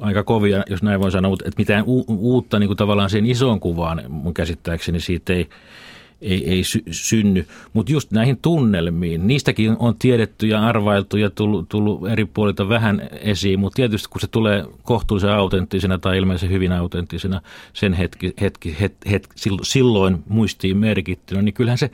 aika 0.00 0.22
kovia, 0.22 0.64
jos 0.70 0.82
näin 0.82 1.00
voi 1.00 1.10
sanoa, 1.10 1.30
mutta 1.30 1.44
että 1.48 1.60
mitään 1.60 1.84
u, 1.86 2.04
uutta 2.08 2.58
niin 2.58 2.68
kuin 2.68 2.76
tavallaan 2.76 3.10
siihen 3.10 3.30
isoon 3.30 3.60
kuvaan 3.60 4.02
mun 4.08 4.34
käsittääkseni 4.34 5.00
siitä 5.00 5.32
ei, 5.32 5.48
ei, 6.20 6.50
ei 6.50 6.64
sy, 6.64 6.82
synny. 6.90 7.46
Mutta 7.72 7.92
just 7.92 8.10
näihin 8.10 8.38
tunnelmiin, 8.42 9.26
niistäkin 9.26 9.76
on 9.78 9.94
tiedetty 9.98 10.46
ja 10.46 10.66
arvailtu 10.66 11.16
ja 11.16 11.30
tullut, 11.30 11.68
tullut 11.68 12.08
eri 12.08 12.24
puolilta 12.24 12.68
vähän 12.68 13.08
esiin, 13.20 13.60
mutta 13.60 13.76
tietysti 13.76 14.08
kun 14.08 14.20
se 14.20 14.26
tulee 14.26 14.64
kohtuullisen 14.82 15.30
autenttisena 15.30 15.98
tai 15.98 16.18
ilmeisen 16.18 16.50
hyvin 16.50 16.72
autenttisena 16.72 17.40
sen 17.72 17.92
hetki, 17.92 18.34
hetki, 18.40 18.76
het, 18.80 18.94
het, 19.10 19.28
silloin 19.62 20.22
muistiin 20.28 20.76
merkittynä, 20.76 21.42
niin 21.42 21.54
kyllähän 21.54 21.78
se 21.78 21.90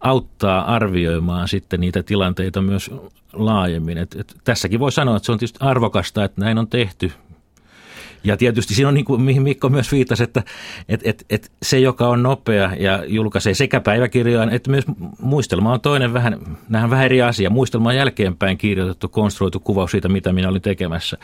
auttaa 0.00 0.74
arvioimaan 0.74 1.48
sitten 1.48 1.80
niitä 1.80 2.02
tilanteita 2.02 2.62
myös 2.62 2.90
laajemmin. 3.32 3.98
Et, 3.98 4.16
et 4.20 4.36
tässäkin 4.44 4.80
voi 4.80 4.92
sanoa, 4.92 5.16
että 5.16 5.26
se 5.26 5.32
on 5.32 5.38
tietysti 5.38 5.58
arvokasta, 5.60 6.24
että 6.24 6.40
näin 6.40 6.58
on 6.58 6.68
tehty 6.68 7.12
ja 8.24 8.36
tietysti 8.36 8.74
siinä 8.74 8.88
on 8.88 8.94
niin 8.94 9.04
kuin, 9.04 9.42
Mikko 9.42 9.68
myös 9.68 9.92
viittasi, 9.92 10.22
että 10.22 10.42
et, 10.88 11.00
et, 11.04 11.24
et 11.30 11.52
se, 11.62 11.78
joka 11.78 12.08
on 12.08 12.22
nopea 12.22 12.70
ja 12.78 13.04
julkaisee 13.06 13.54
sekä 13.54 13.80
päiväkirjoja, 13.80 14.50
että 14.50 14.70
myös 14.70 14.84
muistelma 15.20 15.72
on 15.72 15.80
toinen 15.80 16.12
vähän, 16.12 16.38
nämä 16.68 16.84
on 16.84 16.90
vähän 16.90 17.04
eri 17.04 17.22
asia. 17.22 17.50
Muistelma 17.50 17.88
on 17.88 17.96
jälkeenpäin 17.96 18.58
kirjoitettu, 18.58 19.08
konstruoitu 19.08 19.60
kuvaus 19.60 19.90
siitä, 19.90 20.08
mitä 20.08 20.32
minä 20.32 20.48
olin 20.48 20.62
tekemässä. 20.62 21.16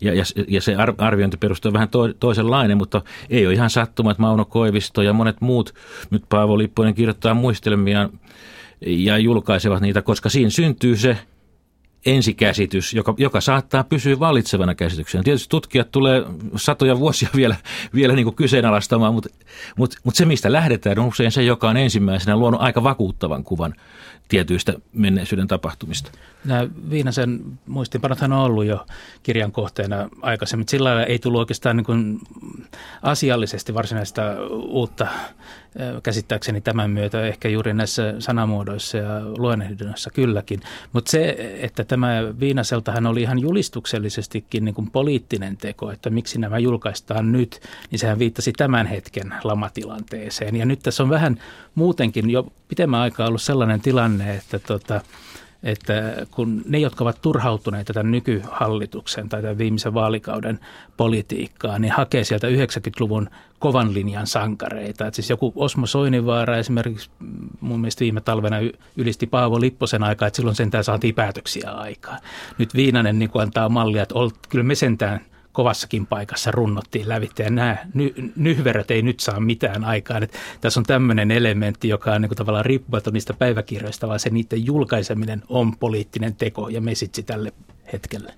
Ja, 0.00 0.14
ja, 0.14 0.24
ja 0.48 0.60
se 0.60 0.76
arviointi 0.98 1.36
perustuu 1.36 1.72
vähän 1.72 1.88
to, 1.88 2.12
toisenlainen, 2.12 2.78
mutta 2.78 3.02
ei 3.30 3.46
ole 3.46 3.54
ihan 3.54 3.70
sattuma, 3.70 4.10
että 4.10 4.20
Mauno 4.20 4.44
Koivisto 4.44 5.02
ja 5.02 5.12
monet 5.12 5.40
muut, 5.40 5.74
nyt 6.10 6.22
Paavo 6.28 6.58
Lipponen 6.58 6.94
kirjoittaa 6.94 7.34
muistelmia 7.34 8.08
ja 8.80 9.18
julkaisevat 9.18 9.80
niitä, 9.80 10.02
koska 10.02 10.28
siinä 10.28 10.50
syntyy 10.50 10.96
se 10.96 11.18
ensikäsitys, 12.06 12.94
joka, 12.94 13.14
joka 13.16 13.40
saattaa 13.40 13.84
pysyä 13.84 14.18
vallitsevana 14.18 14.74
käsityksenä. 14.74 15.22
Tietysti 15.22 15.48
tutkijat 15.48 15.90
tulee 15.90 16.22
satoja 16.56 16.98
vuosia 16.98 17.28
vielä, 17.36 17.56
vielä 17.94 18.14
niin 18.14 18.24
kuin 18.24 18.36
kyseenalaistamaan, 18.36 19.14
mutta, 19.14 19.28
mutta, 19.76 19.96
mutta 20.04 20.18
se, 20.18 20.24
mistä 20.24 20.52
lähdetään, 20.52 20.98
on 20.98 21.06
usein 21.06 21.32
se, 21.32 21.42
joka 21.42 21.68
on 21.68 21.76
ensimmäisenä 21.76 22.36
luonut 22.36 22.60
aika 22.60 22.82
vakuuttavan 22.82 23.44
kuvan 23.44 23.74
tietyistä 24.28 24.74
menneisyyden 24.92 25.48
tapahtumista. 25.48 26.10
Nämä 26.44 26.68
Viinasen 26.90 27.40
muistinpanothan 27.66 28.32
on 28.32 28.38
ollut 28.38 28.64
jo 28.64 28.86
kirjan 29.22 29.52
kohteena 29.52 30.08
aikaisemmin. 30.22 30.68
Sillä 30.68 31.04
ei 31.04 31.18
tullut 31.18 31.38
oikeastaan 31.38 31.76
niin 31.76 31.84
kuin 31.84 32.20
asiallisesti 33.02 33.74
varsinaista 33.74 34.22
uutta 34.50 35.06
käsittääkseni 36.02 36.60
tämän 36.60 36.90
myötä 36.90 37.26
ehkä 37.26 37.48
juuri 37.48 37.74
näissä 37.74 38.14
sanamuodoissa 38.18 38.98
ja 38.98 39.20
luonnehdinnassa 39.38 40.10
kylläkin. 40.10 40.60
Mutta 40.92 41.10
se, 41.10 41.36
että 41.60 41.84
tämä 41.84 42.20
Viinaseltahan 42.40 43.06
oli 43.06 43.22
ihan 43.22 43.38
julistuksellisestikin 43.38 44.64
niin 44.64 44.74
kuin 44.74 44.90
poliittinen 44.90 45.56
teko, 45.56 45.90
että 45.90 46.10
miksi 46.10 46.38
nämä 46.38 46.58
julkaistaan 46.58 47.32
nyt, 47.32 47.60
niin 47.90 47.98
sehän 47.98 48.18
viittasi 48.18 48.52
tämän 48.52 48.86
hetken 48.86 49.34
lamatilanteeseen. 49.44 50.56
Ja 50.56 50.66
nyt 50.66 50.80
tässä 50.82 51.02
on 51.02 51.10
vähän 51.10 51.38
muutenkin 51.74 52.30
jo 52.30 52.52
pitemmän 52.68 53.00
aikaa 53.00 53.28
ollut 53.28 53.42
sellainen 53.42 53.80
tilanne, 53.80 54.34
että 54.34 54.58
tota, 54.58 55.00
että 55.62 56.26
kun 56.30 56.62
ne, 56.68 56.78
jotka 56.78 57.04
ovat 57.04 57.22
turhautuneita 57.22 57.92
tämän 57.92 58.10
nykyhallituksen 58.12 59.28
tai 59.28 59.42
tämän 59.42 59.58
viimeisen 59.58 59.94
vaalikauden 59.94 60.60
politiikkaa, 60.96 61.78
niin 61.78 61.92
hakee 61.92 62.24
sieltä 62.24 62.46
90-luvun 62.46 63.30
kovan 63.58 63.94
linjan 63.94 64.26
sankareita. 64.26 65.06
Että 65.06 65.16
siis 65.16 65.30
joku 65.30 65.52
Osmo 65.56 65.86
Soinivaara 65.86 66.56
esimerkiksi 66.56 67.10
mun 67.60 67.80
mielestä 67.80 68.00
viime 68.00 68.20
talvena 68.20 68.56
ylisti 68.96 69.26
Paavo 69.26 69.60
Lipposen 69.60 70.02
aikaa, 70.02 70.28
että 70.28 70.36
silloin 70.36 70.56
sentään 70.56 70.84
saatiin 70.84 71.14
päätöksiä 71.14 71.70
aikaan. 71.70 72.18
Nyt 72.58 72.74
Viinanen 72.74 73.18
niin 73.18 73.30
antaa 73.34 73.68
mallia, 73.68 74.02
että 74.02 74.14
olt, 74.14 74.34
kyllä 74.48 74.64
me 74.64 74.74
sentään– 74.74 75.20
kovassakin 75.52 76.06
paikassa 76.06 76.50
runnottiin 76.50 77.08
lävitse 77.08 77.42
ja 77.42 77.50
nämä 77.50 77.76
ny, 77.94 78.14
nyhverät 78.36 78.90
ei 78.90 79.02
nyt 79.02 79.20
saa 79.20 79.40
mitään 79.40 79.84
aikaan. 79.84 80.22
Että 80.22 80.38
tässä 80.60 80.80
on 80.80 80.84
tämmöinen 80.84 81.30
elementti, 81.30 81.88
joka 81.88 82.12
on 82.12 82.20
niin 82.20 82.28
kuin 82.28 82.36
tavallaan 82.36 82.64
riippumaton 82.64 83.12
niistä 83.12 83.34
päiväkirjoista, 83.34 84.08
vaan 84.08 84.20
se 84.20 84.30
niiden 84.30 84.66
julkaiseminen 84.66 85.42
on 85.48 85.76
poliittinen 85.76 86.34
teko 86.34 86.68
ja 86.68 86.80
mesitsi 86.80 87.22
tälle 87.22 87.52
hetkelle. 87.92 88.34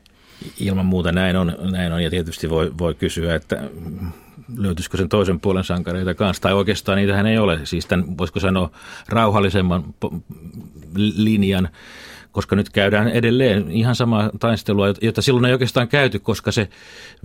Ilman 0.60 0.86
muuta 0.86 1.12
näin 1.12 1.36
on, 1.36 1.56
näin 1.70 1.92
on 1.92 2.02
ja 2.02 2.10
tietysti 2.10 2.50
voi, 2.50 2.72
voi 2.78 2.94
kysyä, 2.94 3.34
että 3.34 3.70
löytyisikö 4.56 4.96
sen 4.96 5.08
toisen 5.08 5.40
puolen 5.40 5.64
sankareita 5.64 6.14
kanssa, 6.14 6.42
tai 6.42 6.52
oikeastaan 6.52 6.98
niitähän 6.98 7.26
ei 7.26 7.38
ole. 7.38 7.66
Siis 7.66 7.86
tämän, 7.86 8.18
voisiko 8.18 8.40
sanoa, 8.40 8.70
rauhallisemman 9.08 9.84
linjan 10.96 11.68
koska 12.32 12.56
nyt 12.56 12.70
käydään 12.70 13.08
edelleen 13.08 13.70
ihan 13.70 13.96
samaa 13.96 14.30
taistelua, 14.40 14.86
jota 15.00 15.22
silloin 15.22 15.44
ei 15.44 15.52
oikeastaan 15.52 15.88
käyty, 15.88 16.18
koska 16.18 16.52
se 16.52 16.68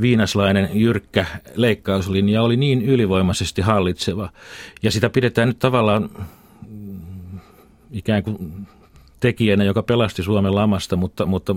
viinaslainen 0.02 0.70
jyrkkä 0.74 1.26
leikkauslinja 1.56 2.44
oli 2.44 2.58
niin 2.58 2.82
ylivoimaisesti 2.82 3.62
hallitseva. 3.62 4.30
Ja 4.84 4.92
sitä 4.92 5.10
pidetään 5.10 5.48
nyt 5.48 5.60
tavallaan 5.60 6.10
ikään 7.92 8.24
kuin 8.24 8.38
tekijänä, 9.20 9.64
joka 9.64 9.84
pelasti 9.84 10.24
Suomen 10.24 10.56
lamasta, 10.56 10.96
mutta, 10.96 11.26
mutta 11.26 11.56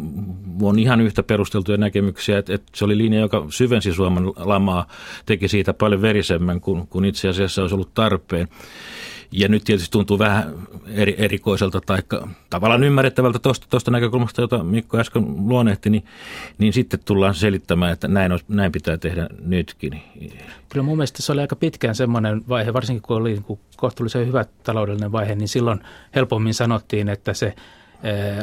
on 0.62 0.78
ihan 0.78 1.00
yhtä 1.00 1.22
perusteltuja 1.22 1.78
näkemyksiä, 1.78 2.38
että, 2.38 2.54
että 2.54 2.72
se 2.74 2.84
oli 2.84 2.98
linja, 2.98 3.20
joka 3.20 3.46
syvensi 3.48 3.92
Suomen 3.92 4.26
lamaa, 4.36 4.86
teki 5.26 5.48
siitä 5.48 5.74
paljon 5.74 6.02
verisemmän 6.02 6.60
kuin, 6.60 6.86
kuin 6.86 7.04
itse 7.04 7.28
asiassa 7.28 7.62
olisi 7.62 7.74
ollut 7.74 7.94
tarpeen. 7.94 8.48
Ja 9.32 9.48
nyt 9.48 9.64
tietysti 9.64 9.92
tuntuu 9.92 10.18
vähän 10.18 10.54
eri, 10.86 11.14
erikoiselta 11.18 11.80
tai 11.80 11.98
tavallaan 12.50 12.84
ymmärrettävältä 12.84 13.38
tuosta 13.70 13.90
näkökulmasta, 13.90 14.40
jota 14.40 14.64
Mikko 14.64 14.98
äsken 14.98 15.24
luonnehti, 15.48 15.90
niin, 15.90 16.04
niin 16.58 16.72
sitten 16.72 17.00
tullaan 17.04 17.34
selittämään, 17.34 17.92
että 17.92 18.08
näin, 18.08 18.32
on, 18.32 18.38
näin 18.48 18.72
pitää 18.72 18.96
tehdä 18.96 19.28
nytkin. 19.44 20.02
Kyllä 20.68 20.84
mun 20.84 20.96
mielestä 20.96 21.22
se 21.22 21.32
oli 21.32 21.40
aika 21.40 21.56
pitkään 21.56 21.94
semmoinen 21.94 22.48
vaihe, 22.48 22.72
varsinkin 22.72 23.02
kun 23.02 23.16
oli 23.16 23.32
niin 23.32 23.58
kohtuullisen 23.76 24.26
hyvä 24.26 24.44
taloudellinen 24.62 25.12
vaihe, 25.12 25.34
niin 25.34 25.48
silloin 25.48 25.80
helpommin 26.14 26.54
sanottiin, 26.54 27.08
että 27.08 27.34
se 27.34 27.54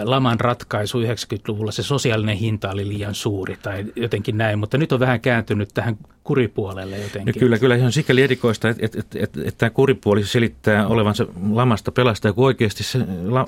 laman 0.03 0.39
ratkaisu 0.39 1.01
90-luvulla, 1.01 1.71
se 1.71 1.83
sosiaalinen 1.83 2.37
hinta 2.37 2.71
oli 2.71 2.87
liian 2.87 3.15
suuri 3.15 3.57
tai 3.61 3.85
jotenkin 3.95 4.37
näin, 4.37 4.59
mutta 4.59 4.77
nyt 4.77 4.91
on 4.91 4.99
vähän 4.99 5.21
kääntynyt 5.21 5.69
tähän 5.73 5.97
kuripuolelle 6.25 6.97
jotenkin. 6.97 7.33
No 7.35 7.39
kyllä, 7.39 7.59
kyllä 7.59 7.77
se 7.77 7.83
on 7.83 7.91
sikäli 7.91 8.21
erikoista, 8.21 8.69
että, 8.69 8.85
että, 8.85 8.99
että, 8.99 9.19
että, 9.23 9.39
että 9.39 9.57
tämä 9.57 9.69
kuripuoli 9.69 10.23
selittää 10.23 10.87
olevansa 10.87 11.25
lamasta 11.51 11.91
pelastaja, 11.91 12.33
kun 12.33 12.45
oikeasti 12.45 12.83
se 12.83 12.99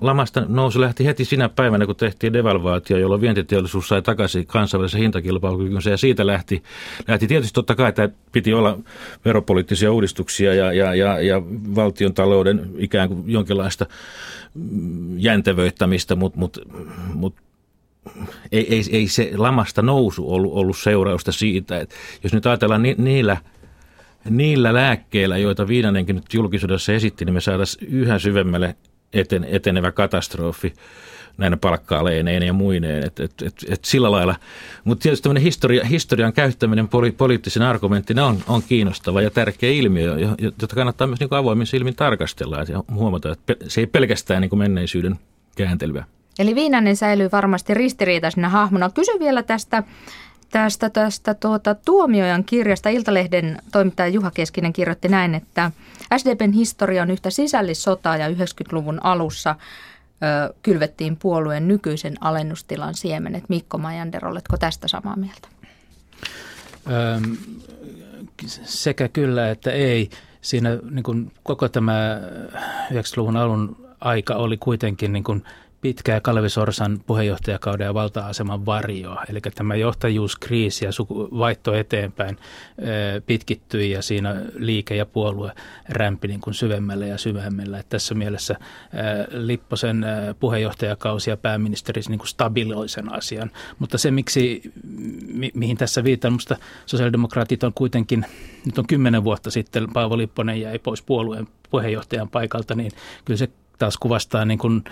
lamasta 0.01 0.45
nousu 0.47 0.81
lähti 0.81 1.05
heti 1.05 1.25
sinä 1.25 1.49
päivänä, 1.49 1.85
kun 1.85 1.95
tehtiin 1.95 2.33
devalvaatio, 2.33 2.97
jolloin 2.97 3.21
vientiteollisuus 3.21 3.87
sai 3.87 4.01
takaisin 4.01 4.47
kansainvälisen 4.47 5.01
hintakilpailukykynsä 5.01 5.89
ja 5.89 5.97
siitä 5.97 6.27
lähti, 6.27 6.63
lähti 7.07 7.27
tietysti 7.27 7.53
totta 7.53 7.75
kai, 7.75 7.89
että 7.89 8.09
piti 8.31 8.53
olla 8.53 8.79
veropoliittisia 9.25 9.91
uudistuksia 9.91 10.53
ja, 10.53 10.73
ja, 10.73 10.95
ja, 10.95 11.21
ja 11.21 11.41
valtion 11.75 12.13
talouden 12.13 12.69
ikään 12.77 13.09
kuin 13.09 13.23
jonkinlaista 13.25 13.85
jäntevöittämistä, 15.17 16.15
mutta 16.15 16.39
mut, 16.39 16.57
mut, 17.13 17.35
ei, 18.51 18.75
ei, 18.75 18.83
ei 18.91 19.07
se 19.07 19.31
lamasta 19.35 19.81
nousu 19.81 20.33
ollut, 20.33 20.53
ollut 20.53 20.77
seurausta 20.77 21.31
siitä, 21.31 21.79
että 21.79 21.95
jos 22.23 22.33
nyt 22.33 22.45
ajatellaan 22.45 22.83
ni, 22.83 22.95
niillä, 22.97 23.37
niillä 24.29 24.73
lääkkeillä, 24.73 25.37
joita 25.37 25.67
Viinanenkin 25.67 26.15
nyt 26.15 26.33
julkisuudessa 26.33 26.93
esitti, 26.93 27.25
niin 27.25 27.33
me 27.33 27.41
saataisiin 27.41 27.93
yhä 27.93 28.19
syvemmälle 28.19 28.75
eten, 29.13 29.43
etenevä 29.43 29.91
katastrofi 29.91 30.73
näinä 31.37 31.57
palkkaaleineen 31.57 32.43
ja 32.43 32.53
muineen. 32.53 33.05
Et, 33.05 33.19
et, 33.19 33.33
et, 33.41 33.65
et 33.69 33.85
sillä 33.85 34.11
lailla. 34.11 34.35
Mutta 34.83 35.03
tietysti 35.03 35.23
tämmöinen 35.23 35.43
historia, 35.43 35.85
historian 35.85 36.33
käyttäminen 36.33 36.87
poli, 36.87 37.11
poliittisen 37.11 37.63
argumenttina 37.63 38.25
on, 38.25 38.43
on 38.47 38.63
kiinnostava 38.63 39.21
ja 39.21 39.29
tärkeä 39.29 39.71
ilmiö, 39.71 40.15
jota 40.39 40.75
kannattaa 40.75 41.07
myös 41.07 41.19
niin 41.19 41.29
avoimin 41.31 41.67
silmin 41.67 41.95
tarkastella 41.95 42.57
ja 42.57 42.83
huomata, 42.93 43.31
että 43.31 43.55
se 43.67 43.81
ei 43.81 43.87
pelkästään 43.87 44.41
niin 44.41 44.57
menneisyyden 44.57 45.15
kääntelyä. 45.55 46.05
Eli 46.39 46.55
Viinanen 46.55 46.95
säilyy 46.95 47.29
varmasti 47.31 47.73
ristiriitaisena 47.73 48.49
hahmona. 48.49 48.89
Kysy 48.89 49.11
vielä 49.19 49.43
tästä 49.43 49.83
tästä, 50.49 50.89
tästä 50.89 51.33
tuota, 51.33 51.75
Tuomiojan 51.75 52.43
kirjasta 52.43 52.89
Iltalehden 52.89 53.61
toimittaja 53.71 54.07
Juha 54.07 54.31
Keskinen 54.31 54.73
kirjoitti 54.73 55.07
näin, 55.07 55.35
että 55.35 55.71
SDPn 56.17 56.51
historia 56.51 57.01
on 57.01 57.11
yhtä 57.11 57.29
sisällissotaa 57.29 58.17
ja 58.17 58.29
90-luvun 58.29 58.99
alussa 59.03 59.55
ö, 60.49 60.53
kylvettiin 60.63 61.17
puolueen 61.17 61.67
nykyisen 61.67 62.15
alennustilan 62.21 62.95
siemenet. 62.95 63.49
Mikko 63.49 63.77
Majander, 63.77 64.25
oletko 64.25 64.57
tästä 64.57 64.87
samaa 64.87 65.15
mieltä? 65.15 65.47
Öm, 67.15 67.37
sekä 68.63 69.07
kyllä 69.07 69.51
että 69.51 69.71
ei. 69.71 70.09
Siinä 70.41 70.69
niin 70.91 71.03
kuin 71.03 71.31
koko 71.43 71.69
tämä 71.69 72.21
90-luvun 72.91 73.37
alun 73.37 73.87
aika 74.01 74.35
oli 74.35 74.57
kuitenkin 74.57 75.13
niin 75.13 75.23
kuin 75.23 75.43
pitkää 75.81 76.21
Kalevi 76.21 76.49
Sorsan 76.49 76.99
puheenjohtajakauden 77.07 77.85
ja 77.85 77.93
valta-aseman 77.93 78.65
varjoa. 78.65 79.23
Eli 79.29 79.39
tämä 79.55 79.75
johtajuuskriisi 79.75 80.85
ja 80.85 80.91
vaihto 81.37 81.73
eteenpäin 81.73 82.37
pitkittyi 83.25 83.91
ja 83.91 84.01
siinä 84.01 84.41
liike 84.55 84.95
ja 84.95 85.05
puolue 85.05 85.51
rämpi 85.89 86.27
niin 86.27 86.41
kuin 86.41 86.53
syvemmälle 86.53 87.07
ja 87.07 87.17
syvemmälle. 87.17 87.79
Että 87.79 87.89
tässä 87.89 88.15
mielessä 88.15 88.55
Lipposen 89.31 90.05
puheenjohtajakausi 90.39 91.29
ja 91.29 91.37
pääministeri 91.37 92.01
niin 92.09 92.19
kuin 92.19 92.27
stabiloi 92.27 92.89
sen 92.89 93.13
asian. 93.13 93.51
Mutta 93.79 93.97
se, 93.97 94.11
miksi, 94.11 94.61
mi- 95.33 95.51
mihin 95.53 95.77
tässä 95.77 96.03
viitan, 96.03 96.33
minusta 96.33 96.57
sosiaalidemokraatit 96.85 97.63
on 97.63 97.73
kuitenkin, 97.73 98.25
nyt 98.65 98.77
on 98.77 98.87
kymmenen 98.87 99.23
vuotta 99.23 99.51
sitten 99.51 99.87
Paavo 99.93 100.17
Lipponen 100.17 100.61
jäi 100.61 100.79
pois 100.79 101.01
puolueen 101.01 101.47
puheenjohtajan 101.69 102.29
paikalta, 102.29 102.75
niin 102.75 102.91
kyllä 103.25 103.37
se 103.37 103.49
taas 103.77 103.97
kuvastaa 103.97 104.45
niin 104.45 104.59
kuin 104.59 104.83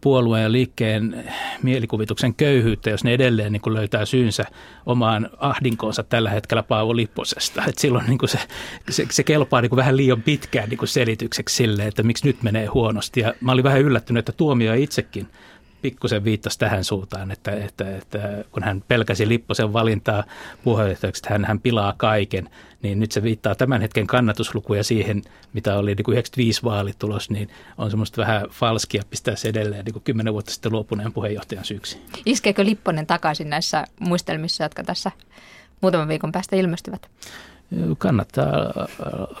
puolueen 0.00 0.42
ja 0.42 0.52
liikkeen 0.52 1.24
mielikuvituksen 1.62 2.34
köyhyyttä, 2.34 2.90
jos 2.90 3.04
ne 3.04 3.12
edelleen 3.12 3.52
niin 3.52 3.60
kuin 3.60 3.74
löytää 3.74 4.04
syynsä 4.04 4.44
omaan 4.86 5.30
ahdinkoonsa 5.38 6.02
tällä 6.02 6.30
hetkellä 6.30 6.62
Paavo 6.62 6.96
Lipposesta. 6.96 7.64
Et 7.68 7.78
silloin 7.78 8.06
niin 8.06 8.18
kuin 8.18 8.28
se, 8.28 8.38
se, 8.90 9.06
se 9.10 9.22
kelpaa 9.22 9.60
niin 9.60 9.70
kuin 9.70 9.76
vähän 9.76 9.96
liian 9.96 10.22
pitkään 10.22 10.68
niin 10.68 10.78
kuin 10.78 10.88
selitykseksi 10.88 11.56
sille, 11.56 11.86
että 11.86 12.02
miksi 12.02 12.26
nyt 12.26 12.42
menee 12.42 12.66
huonosti. 12.66 13.20
Ja 13.20 13.34
mä 13.40 13.52
olin 13.52 13.64
vähän 13.64 13.80
yllättynyt, 13.80 14.18
että 14.18 14.32
tuomio 14.32 14.74
itsekin 14.74 15.28
pikkusen 15.82 16.24
viittasi 16.24 16.58
tähän 16.58 16.84
suuntaan, 16.84 17.30
että, 17.30 17.50
että, 17.50 17.96
että 17.96 18.44
kun 18.52 18.62
hän 18.62 18.84
pelkäsi 18.88 19.28
Lipposen 19.28 19.72
valintaa 19.72 20.24
puheenjohtajaksi, 20.64 21.20
että 21.20 21.34
hän, 21.34 21.44
hän 21.44 21.60
pilaa 21.60 21.94
kaiken, 21.96 22.50
niin 22.82 23.00
nyt 23.00 23.12
se 23.12 23.22
viittaa 23.22 23.54
tämän 23.54 23.80
hetken 23.80 24.06
kannatuslukuja 24.06 24.84
siihen, 24.84 25.22
mitä 25.52 25.78
oli 25.78 25.94
niin 25.94 26.04
kuin 26.04 26.12
95 26.12 26.62
vaalitulos, 26.62 27.30
niin 27.30 27.48
on 27.78 27.90
semmoista 27.90 28.22
vähän 28.22 28.46
falskia 28.50 29.02
pistää 29.10 29.36
se 29.36 29.48
edelleen 29.48 29.84
niin 29.84 29.92
kuin 29.92 30.02
10 30.02 30.32
vuotta 30.32 30.52
sitten 30.52 30.72
luopuneen 30.72 31.12
puheenjohtajan 31.12 31.64
syyksi. 31.64 31.98
Iskeekö 32.26 32.64
Lipponen 32.64 33.06
takaisin 33.06 33.50
näissä 33.50 33.84
muistelmissa, 34.00 34.64
jotka 34.64 34.84
tässä 34.84 35.10
muutaman 35.80 36.08
viikon 36.08 36.32
päästä 36.32 36.56
ilmestyvät? 36.56 37.08
Kannattaa 37.98 38.86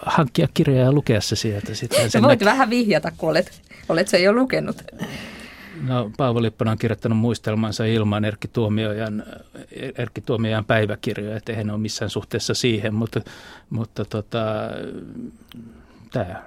hankkia 0.06 0.48
kirjaa 0.54 0.84
ja 0.84 0.92
lukea 0.92 1.20
se 1.20 1.36
sieltä. 1.36 1.74
Sitten 1.74 2.10
Sä 2.10 2.22
voit 2.22 2.40
näkee. 2.40 2.52
vähän 2.52 2.70
vihjata, 2.70 3.12
kun 3.16 3.30
olet, 3.30 3.62
olet 3.88 4.08
se 4.08 4.18
jo 4.18 4.32
lukenut. 4.32 4.82
No, 5.86 6.10
Paavo 6.16 6.42
Lipponen 6.42 6.72
on 6.72 6.78
kirjoittanut 6.78 7.18
muistelmansa 7.18 7.84
ilman 7.84 8.24
Erkki 8.24 8.48
Tuomiojan, 8.48 9.24
Erkki 9.98 10.20
Tuomiojan 10.20 10.64
päiväkirjoja, 10.64 11.36
että 11.36 11.52
eihän 11.52 11.70
ole 11.70 11.78
missään 11.78 12.10
suhteessa 12.10 12.54
siihen, 12.54 12.94
mutta, 12.94 13.20
mutta 13.70 14.04
tota, 14.04 14.44
tämä 16.12 16.42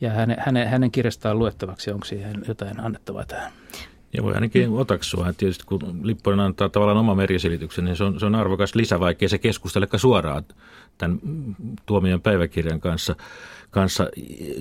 ja 0.00 0.10
hänen, 0.10 0.36
hänen, 0.40 0.68
hänen 0.68 0.90
kirjastaan 0.90 1.38
luettavaksi, 1.38 1.90
onko 1.90 2.04
siihen 2.04 2.42
jotain 2.48 2.80
annettavaa 2.80 3.24
tähän? 3.24 3.52
Ja 4.12 4.22
voi 4.22 4.34
ainakin 4.34 4.70
otaksua, 4.70 5.28
että 5.28 5.38
tietysti 5.38 5.64
kun 5.66 6.00
Lipponen 6.02 6.40
antaa 6.40 6.68
tavallaan 6.68 6.98
oma 6.98 7.14
meriselityksen, 7.14 7.84
niin 7.84 7.96
se 7.96 8.04
on, 8.04 8.20
se 8.20 8.26
on 8.26 8.34
arvokas 8.34 8.74
lisä, 8.74 9.00
vaikkei 9.00 9.28
se 9.28 9.38
keskustelekaan 9.38 10.00
suoraan 10.00 10.44
tämän 10.98 11.18
tuomion 11.86 12.20
päiväkirjan 12.20 12.80
kanssa 12.80 13.16
kanssa, 13.70 14.08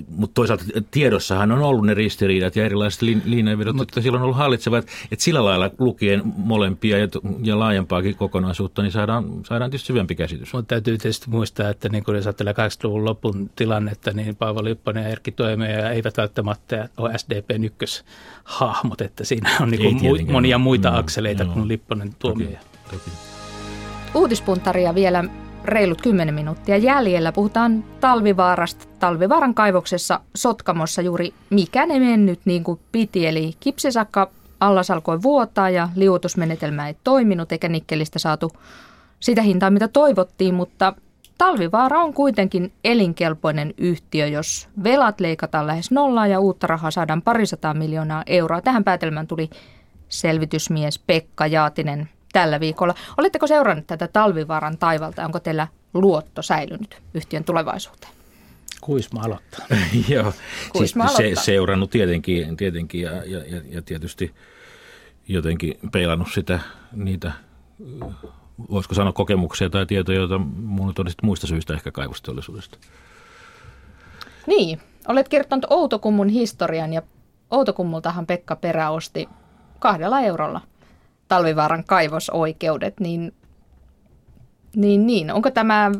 mutta 0.09 0.33
toisaalta 0.33 0.63
tiedossahan 0.91 1.51
on 1.51 1.61
ollut 1.61 1.85
ne 1.85 1.93
ristiriidat 1.93 2.55
ja 2.55 2.65
erilaiset 2.65 3.01
linjanvedot, 3.01 3.75
Mut, 3.75 3.81
jotka 3.81 4.01
silloin 4.01 4.21
on 4.21 4.23
ollut 4.23 4.37
hallitsevat, 4.37 4.87
että 5.11 5.23
sillä 5.23 5.45
lailla 5.45 5.71
lukien 5.79 6.21
molempia 6.25 6.97
ja, 6.97 7.07
ja 7.41 7.59
laajempaakin 7.59 8.15
kokonaisuutta, 8.15 8.81
niin 8.81 8.91
saadaan, 8.91 9.25
saadaan 9.45 9.71
tietysti 9.71 9.87
syvempi 9.87 10.15
käsitys. 10.15 10.53
Mutta 10.53 10.75
täytyy 10.75 10.97
tietysti 10.97 11.29
muistaa, 11.29 11.69
että 11.69 11.89
niin 11.89 12.03
kun 12.03 12.15
jos 12.15 12.25
ajattelee 12.25 12.53
80-luvun 12.53 13.05
lopun 13.05 13.49
tilannetta, 13.55 14.11
niin 14.11 14.35
Paavo 14.35 14.63
Lipponen 14.63 15.03
ja 15.03 15.09
Erkki 15.09 15.31
Toimeja 15.31 15.91
eivät 15.91 16.17
välttämättä 16.17 16.89
ole 16.97 17.17
SDPn 17.17 17.63
ykköshahmot, 17.63 19.01
että 19.01 19.23
siinä 19.23 19.36
on 19.61 19.69
niin 19.69 19.99
mu- 19.99 20.31
monia 20.31 20.57
muita 20.57 20.91
no, 20.91 20.97
akseleita 20.97 21.43
no, 21.43 21.53
kuin 21.53 21.67
Lipponen 21.67 22.15
Toki, 22.19 22.57
toki. 22.91 23.11
Uutispuntaria 24.13 24.95
vielä 24.95 25.23
reilut 25.63 26.01
10 26.01 26.33
minuuttia 26.33 26.77
jäljellä. 26.77 27.31
Puhutaan 27.31 27.83
Talvivaarasta. 27.99 28.85
Talvivaaran 28.99 29.53
kaivoksessa 29.53 30.19
Sotkamossa 30.35 31.01
juuri 31.01 31.33
mikä 31.49 31.85
ne 31.85 31.99
mennyt 31.99 32.39
niin 32.45 32.63
kuin 32.63 32.79
piti. 32.91 33.27
Eli 33.27 33.53
kipsisakka 33.59 34.29
allas 34.59 34.91
alkoi 34.91 35.21
vuotaa 35.21 35.69
ja 35.69 35.89
liuotusmenetelmä 35.95 36.87
ei 36.87 36.95
toiminut 37.03 37.51
eikä 37.51 37.69
nikkelistä 37.69 38.19
saatu 38.19 38.51
sitä 39.19 39.41
hintaa, 39.41 39.69
mitä 39.69 39.87
toivottiin, 39.87 40.55
mutta 40.55 40.93
Talvivaara 41.37 41.99
on 41.99 42.13
kuitenkin 42.13 42.73
elinkelpoinen 42.83 43.73
yhtiö, 43.77 44.27
jos 44.27 44.69
velat 44.83 45.19
leikataan 45.19 45.67
lähes 45.67 45.91
nollaa 45.91 46.27
ja 46.27 46.39
uutta 46.39 46.67
rahaa 46.67 46.91
saadaan 46.91 47.21
parisataa 47.21 47.73
miljoonaa 47.73 48.23
euroa. 48.25 48.61
Tähän 48.61 48.83
päätelmään 48.83 49.27
tuli 49.27 49.49
selvitysmies 50.09 50.99
Pekka 50.99 51.47
Jaatinen 51.47 52.09
tällä 52.33 52.59
viikolla. 52.59 52.95
Oletteko 53.17 53.47
seurannut 53.47 53.87
tätä 53.87 54.07
talvivaaran 54.07 54.77
taivalta? 54.77 55.25
Onko 55.25 55.39
teillä 55.39 55.67
luotto 55.93 56.41
säilynyt 56.41 57.01
yhtiön 57.13 57.43
tulevaisuuteen? 57.43 58.13
Kuisma 58.81 59.21
aloittaa. 59.21 59.65
Joo, 60.09 60.33
Kuisma 60.71 61.07
siis 61.07 61.19
aloittaa. 61.19 61.43
Se, 61.43 61.45
seurannut 61.45 61.89
tietenkin, 61.89 62.57
tietenkin 62.57 63.01
ja, 63.01 63.11
ja, 63.11 63.39
ja, 63.39 63.61
ja 63.69 63.81
tietysti 63.81 64.33
jotenkin 65.27 65.79
peilannut 65.91 66.27
sitä, 66.33 66.59
niitä, 66.91 67.31
voisiko 68.71 68.95
sanoa 68.95 69.13
kokemuksia 69.13 69.69
tai 69.69 69.85
tietoja, 69.85 70.19
joita 70.19 70.39
minulla 70.39 70.93
on 70.99 71.05
muista 71.23 71.47
syistä 71.47 71.73
ehkä 71.73 71.91
kaivosteollisuudesta. 71.91 72.77
Niin, 74.47 74.81
olet 75.07 75.29
kertonut 75.29 75.65
Outokummun 75.69 76.29
historian 76.29 76.93
ja 76.93 77.01
Outokummultahan 77.51 78.25
Pekka 78.25 78.55
Perä 78.55 78.89
osti 78.89 79.29
kahdella 79.79 80.21
eurolla– 80.21 80.61
Talvivaaran 81.27 81.83
kaivosoikeudet, 81.83 82.99
niin, 82.99 83.33
niin, 84.75 85.07
niin. 85.07 85.31
onko 85.31 85.51
tämä, 85.51 85.91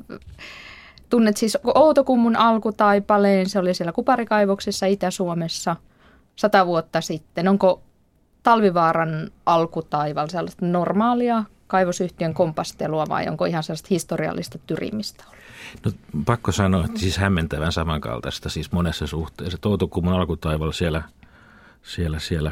tunnet 1.10 1.38
siis 1.38 1.58
Outokummun 1.76 2.36
alkutaipaleen, 2.36 3.50
se 3.50 3.60
oli 3.60 3.74
siellä 3.74 3.92
Kuparikaivoksessa 3.92 4.86
Itä-Suomessa 4.86 5.76
sata 6.36 6.66
vuotta 6.66 7.02
sitten. 7.02 7.48
Onko 7.48 7.82
Talvivaaran 8.44 9.32
alkutaival 9.46 10.28
sellaista 10.28 10.66
normaalia 10.66 11.44
kaivosyhtiön 11.68 12.34
kompastelua 12.34 13.06
vai 13.10 13.28
onko 13.28 13.46
ihan 13.46 13.64
sellaista 13.64 13.88
historiallista 13.90 14.58
tyrimistä 14.68 15.24
No, 15.86 15.92
pakko 16.26 16.52
sanoa, 16.52 16.86
että 16.86 17.00
siis 17.00 17.18
hämmentävän 17.18 17.72
samankaltaista 17.72 18.50
siis 18.50 18.72
monessa 18.72 19.08
suhteessa. 19.08 19.58
Outokummun 19.66 20.14
alkutaival 20.14 20.72
siellä, 20.72 21.04
siellä, 21.82 22.20
siellä 22.20 22.52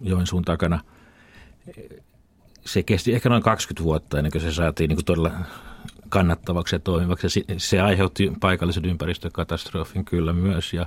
Joensuun 0.00 0.44
takana 0.44 0.80
se 2.66 2.82
kesti 2.82 3.14
ehkä 3.14 3.28
noin 3.28 3.42
20 3.42 3.84
vuotta 3.84 4.18
ennen 4.18 4.32
kuin 4.32 4.42
se 4.42 4.52
saatiin 4.52 4.88
niin 4.88 4.96
kuin 4.96 5.04
todella 5.04 5.30
kannattavaksi 6.08 6.74
ja 6.74 6.80
toimivaksi. 6.80 7.28
Se, 7.28 7.44
se 7.56 7.80
aiheutti 7.80 8.32
paikallisen 8.40 8.84
ympäristökatastrofin 8.84 10.04
kyllä 10.04 10.32
myös 10.32 10.72
ja, 10.72 10.86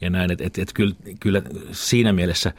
ja 0.00 0.10
näin, 0.10 0.32
että 0.32 0.44
et, 0.44 0.58
et 0.58 0.72
kyllä, 0.72 0.94
kyllä 1.20 1.42
siinä 1.72 2.12
mielessä 2.12 2.52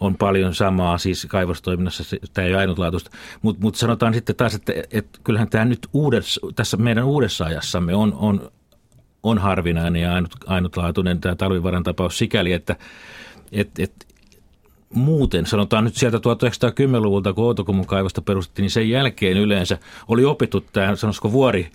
on 0.00 0.16
paljon 0.16 0.54
samaa 0.54 0.98
siis 0.98 1.26
kaivostoiminnassa, 1.30 2.16
tämä 2.32 2.46
ei 2.46 2.52
ole 2.52 2.60
ainutlaatuista, 2.60 3.10
mutta 3.42 3.62
mut 3.62 3.74
sanotaan 3.74 4.14
sitten 4.14 4.36
taas, 4.36 4.54
että 4.54 4.72
et, 4.90 5.20
kyllähän 5.24 5.50
tämä 5.50 5.64
nyt 5.64 5.88
uudessa, 5.92 6.40
tässä 6.56 6.76
meidän 6.76 7.04
uudessa 7.04 7.44
ajassamme 7.44 7.94
on, 7.94 8.14
on, 8.16 8.50
on 9.22 9.38
harvinainen 9.38 10.02
ja 10.02 10.14
ainut, 10.14 10.32
ainutlaatuinen 10.46 11.20
tämä 11.20 11.34
talvivaran 11.34 11.82
tapaus 11.82 12.18
sikäli, 12.18 12.52
että 12.52 12.76
et, 13.52 13.70
et 13.78 14.06
muuten, 14.94 15.46
sanotaan 15.46 15.84
nyt 15.84 15.96
sieltä 15.96 16.18
1910-luvulta, 16.18 17.32
kun 17.32 17.44
Outokummun 17.44 17.86
kaivosta 17.86 18.22
perustettiin, 18.22 18.62
niin 18.62 18.70
sen 18.70 18.90
jälkeen 18.90 19.36
yleensä 19.36 19.78
oli 20.08 20.24
opittu 20.24 20.60
tämä, 20.60 20.96
sanoisiko 20.96 21.32
vuori, 21.32 21.70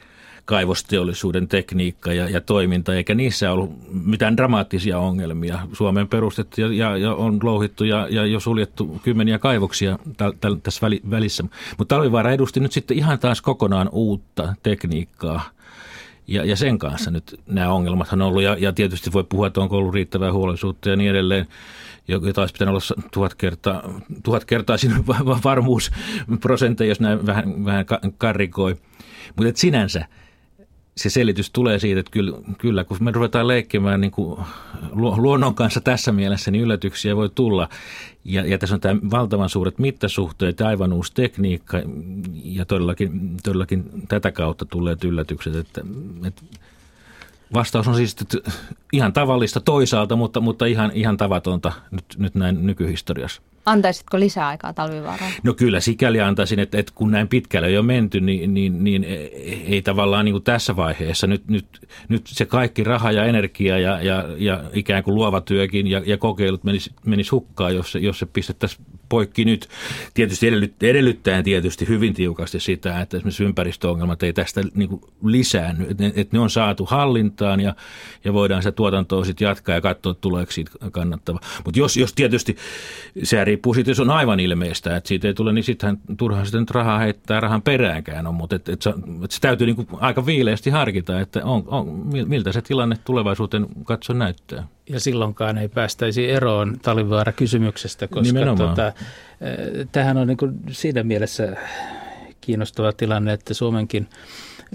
kaivosteollisuuden 0.45 1.47
tekniikka 1.47 2.13
ja, 2.13 2.29
ja 2.29 2.41
toiminta, 2.41 2.95
eikä 2.95 3.15
niissä 3.15 3.51
ollut 3.51 3.71
mitään 4.05 4.37
dramaattisia 4.37 4.99
ongelmia. 4.99 5.59
Suomeen 5.73 6.07
perustettu 6.07 6.61
ja, 6.61 6.73
ja, 6.73 6.97
ja 6.97 7.13
on 7.13 7.39
louhittu 7.43 7.83
ja, 7.83 8.07
ja 8.09 8.25
jo 8.25 8.39
suljettu 8.39 8.99
kymmeniä 9.03 9.39
kaivoksia 9.39 9.99
täl, 10.17 10.33
täl, 10.41 10.55
tässä 10.55 10.81
väli, 10.81 11.01
välissä. 11.09 11.43
Mutta 11.77 11.95
Talvivaara 11.95 12.31
edusti 12.31 12.59
nyt 12.59 12.71
sitten 12.71 12.97
ihan 12.97 13.19
taas 13.19 13.41
kokonaan 13.41 13.89
uutta 13.91 14.53
tekniikkaa. 14.63 15.49
Ja, 16.27 16.45
ja 16.45 16.55
sen 16.55 16.79
kanssa 16.79 17.11
nyt 17.11 17.39
nämä 17.45 17.73
ongelmat 17.73 18.13
on 18.13 18.21
ollut, 18.21 18.43
ja, 18.43 18.57
ja 18.59 18.73
tietysti 18.73 19.13
voi 19.13 19.23
puhua, 19.23 19.47
että 19.47 19.61
onko 19.61 19.77
ollut 19.77 19.93
riittävää 19.93 20.33
huolellisuutta 20.33 20.89
ja 20.89 20.95
niin 20.95 21.09
edelleen 21.09 21.47
joka 22.07 22.33
taisi 22.33 22.53
pitänyt 22.53 22.69
olla 22.69 23.03
tuhat 23.11 23.35
kertaa, 23.35 23.93
tuhat 24.23 24.45
kertaa 24.45 24.77
sinun 24.77 25.05
varmuusprosentteja, 25.43 26.87
jos 26.87 26.99
näin 26.99 27.25
vähän, 27.25 27.65
vähän 27.65 27.85
karrikoi. 28.17 28.75
Mutta 29.35 29.59
sinänsä 29.59 30.05
se 30.97 31.09
selitys 31.09 31.49
tulee 31.49 31.79
siitä, 31.79 31.99
että 31.99 32.11
kyllä, 32.11 32.37
kyllä 32.57 32.83
kun 32.83 32.97
me 33.01 33.11
ruvetaan 33.11 33.47
leikkimään 33.47 34.01
niin 34.01 34.11
kuin 34.11 34.39
luonnon 34.91 35.55
kanssa 35.55 35.81
tässä 35.81 36.11
mielessä, 36.11 36.51
niin 36.51 36.63
yllätyksiä 36.63 37.15
voi 37.15 37.29
tulla. 37.35 37.69
Ja, 38.25 38.45
ja 38.45 38.57
tässä 38.57 38.75
on 38.75 38.81
tämä 38.81 38.99
valtavan 39.11 39.49
suuret 39.49 39.79
mittasuhteet 39.79 40.61
aivan 40.61 40.93
uusi 40.93 41.13
tekniikka 41.13 41.81
ja 42.43 42.65
todellakin, 42.65 43.37
todellakin 43.43 43.83
tätä 44.07 44.31
kautta 44.31 44.65
tulleet 44.65 45.03
yllätykset. 45.03 45.55
Että, 45.55 45.81
että 46.27 46.41
vastaus 47.53 47.87
on 47.87 47.95
siis 47.95 48.15
että 48.21 48.51
ihan 48.93 49.13
tavallista 49.13 49.59
toisaalta, 49.59 50.15
mutta, 50.15 50.39
mutta 50.39 50.65
ihan, 50.65 50.91
ihan 50.93 51.17
tavatonta 51.17 51.71
nyt, 51.91 52.05
nyt 52.17 52.35
näin 52.35 52.65
nykyhistoriassa. 52.65 53.41
Antaisitko 53.65 54.19
lisää 54.19 54.47
aikaa 54.47 54.73
talvivaaraan? 54.73 55.31
No 55.43 55.53
kyllä 55.53 55.79
sikäli 55.79 56.21
antaisin, 56.21 56.59
että, 56.59 56.77
että 56.77 56.91
kun 56.95 57.11
näin 57.11 57.27
pitkälle 57.27 57.71
jo 57.71 57.83
menty, 57.83 58.21
niin, 58.21 58.53
niin, 58.53 58.83
niin 58.83 59.03
ei 59.67 59.81
tavallaan 59.81 60.25
niin 60.25 60.33
kuin 60.33 60.43
tässä 60.43 60.75
vaiheessa 60.75 61.27
nyt, 61.27 61.47
nyt, 61.47 61.65
nyt 62.09 62.21
se 62.27 62.45
kaikki 62.45 62.83
raha 62.83 63.11
ja 63.11 63.25
energia 63.25 63.79
ja, 63.79 64.01
ja, 64.01 64.25
ja 64.37 64.63
ikään 64.73 65.03
kuin 65.03 65.15
luova 65.15 65.41
työkin 65.41 65.87
ja, 65.87 66.01
ja 66.05 66.17
kokeilut 66.17 66.63
menisi, 66.63 66.91
menisi 67.05 67.31
hukkaan, 67.31 67.75
jos 67.75 67.95
jos 67.95 68.19
se 68.19 68.25
pistettäisiin 68.25 68.85
poikki 69.09 69.45
nyt. 69.45 69.69
Tietysti 70.13 70.47
edellyttäen 70.81 71.43
tietysti 71.43 71.87
hyvin 71.87 72.13
tiukasti 72.13 72.59
sitä, 72.59 73.01
että 73.01 73.17
esimerkiksi 73.17 73.43
ympäristöongelmat 73.43 74.23
ei 74.23 74.33
tästä 74.33 74.61
niin 74.73 74.89
kuin 74.89 75.01
lisäänny, 75.23 75.85
että 75.89 76.03
ne, 76.03 76.13
että 76.15 76.37
ne 76.37 76.39
on 76.39 76.49
saatu 76.49 76.85
hallintaan 76.85 77.59
ja, 77.59 77.75
ja 78.23 78.33
voidaan 78.33 78.63
se 78.63 78.71
tuotantoa 78.71 79.25
sitten 79.25 79.45
jatkaa 79.45 79.75
ja 79.75 79.81
katsoa, 79.81 80.13
tuleeko 80.13 80.51
siitä 80.51 80.71
kannattava. 80.91 81.39
Mutta 81.65 81.79
jos, 81.79 81.97
jos 81.97 82.13
tietysti 82.13 82.57
se 83.23 83.43
riippuu 83.43 83.73
siitä, 83.73 83.91
jos 83.91 83.99
on 83.99 84.09
aivan 84.09 84.39
ilmeistä, 84.39 84.95
että 84.95 85.07
siitä 85.07 85.27
ei 85.27 85.33
tule, 85.33 85.53
niin 85.53 85.63
sittenhän 85.63 85.99
turhaan 86.17 86.45
sitten 86.45 86.65
rahaa 86.71 86.99
heittää 86.99 87.39
rahan 87.39 87.61
peräänkään 87.61 88.27
on, 88.27 88.35
mutta 88.35 88.55
et, 88.55 88.69
et, 88.69 88.81
et 89.23 89.31
se 89.31 89.41
täytyy 89.41 89.67
niin 89.67 89.75
kuin 89.75 89.87
aika 89.91 90.25
viileästi 90.25 90.69
harkita, 90.69 91.19
että 91.19 91.45
on, 91.45 91.63
on, 91.67 91.87
miltä 92.27 92.51
se 92.51 92.61
tilanne 92.61 92.97
tulevaisuuteen 93.05 93.67
katso 93.83 94.13
näyttää. 94.13 94.67
Ja 94.89 94.99
silloinkaan 94.99 95.57
ei 95.57 95.67
päästäisi 95.67 96.29
eroon 96.29 96.79
Talvivaara-kysymyksestä, 96.81 98.07
koska 98.07 98.39
tota, 98.57 98.87
eh, 98.87 99.87
tähän 99.91 100.17
on 100.17 100.27
niin 100.27 100.37
kuin 100.37 100.59
siinä 100.71 101.03
mielessä 101.03 101.55
kiinnostava 102.41 102.93
tilanne, 102.93 103.33
että 103.33 103.53
Suomenkin– 103.53 104.07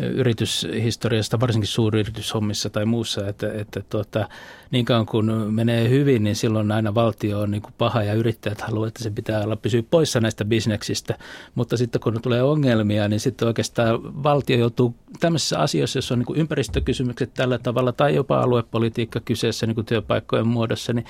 yrityshistoriasta, 0.00 1.40
varsinkin 1.40 1.68
suuryrityshommissa 1.68 2.70
tai 2.70 2.84
muussa, 2.84 3.28
että, 3.28 3.52
että 3.52 3.82
tuota, 3.90 4.28
niin 4.70 4.84
kauan 4.84 5.06
kun 5.06 5.32
menee 5.50 5.88
hyvin, 5.88 6.24
niin 6.24 6.36
silloin 6.36 6.72
aina 6.72 6.94
valtio 6.94 7.40
on 7.40 7.50
niin 7.50 7.62
kuin 7.62 7.74
paha 7.78 8.02
ja 8.02 8.14
yrittäjät 8.14 8.60
haluavat, 8.60 8.88
että 8.88 9.02
se 9.02 9.10
pitää 9.10 9.42
olla 9.42 9.56
pysyä 9.56 9.82
poissa 9.90 10.20
näistä 10.20 10.44
bisneksistä. 10.44 11.18
Mutta 11.54 11.76
sitten 11.76 12.00
kun 12.00 12.22
tulee 12.22 12.42
ongelmia, 12.42 13.08
niin 13.08 13.20
sitten 13.20 13.48
oikeastaan 13.48 14.22
valtio 14.22 14.58
joutuu 14.58 14.94
tämmöisissä 15.20 15.58
asioissa, 15.58 15.98
jos 15.98 16.12
on 16.12 16.18
niin 16.18 16.26
kuin 16.26 16.40
ympäristökysymykset 16.40 17.34
tällä 17.34 17.58
tavalla 17.58 17.92
tai 17.92 18.14
jopa 18.14 18.40
aluepolitiikka 18.40 19.20
kyseessä 19.20 19.66
niin 19.66 19.74
kuin 19.74 19.86
työpaikkojen 19.86 20.46
muodossa, 20.46 20.92
niin 20.92 21.06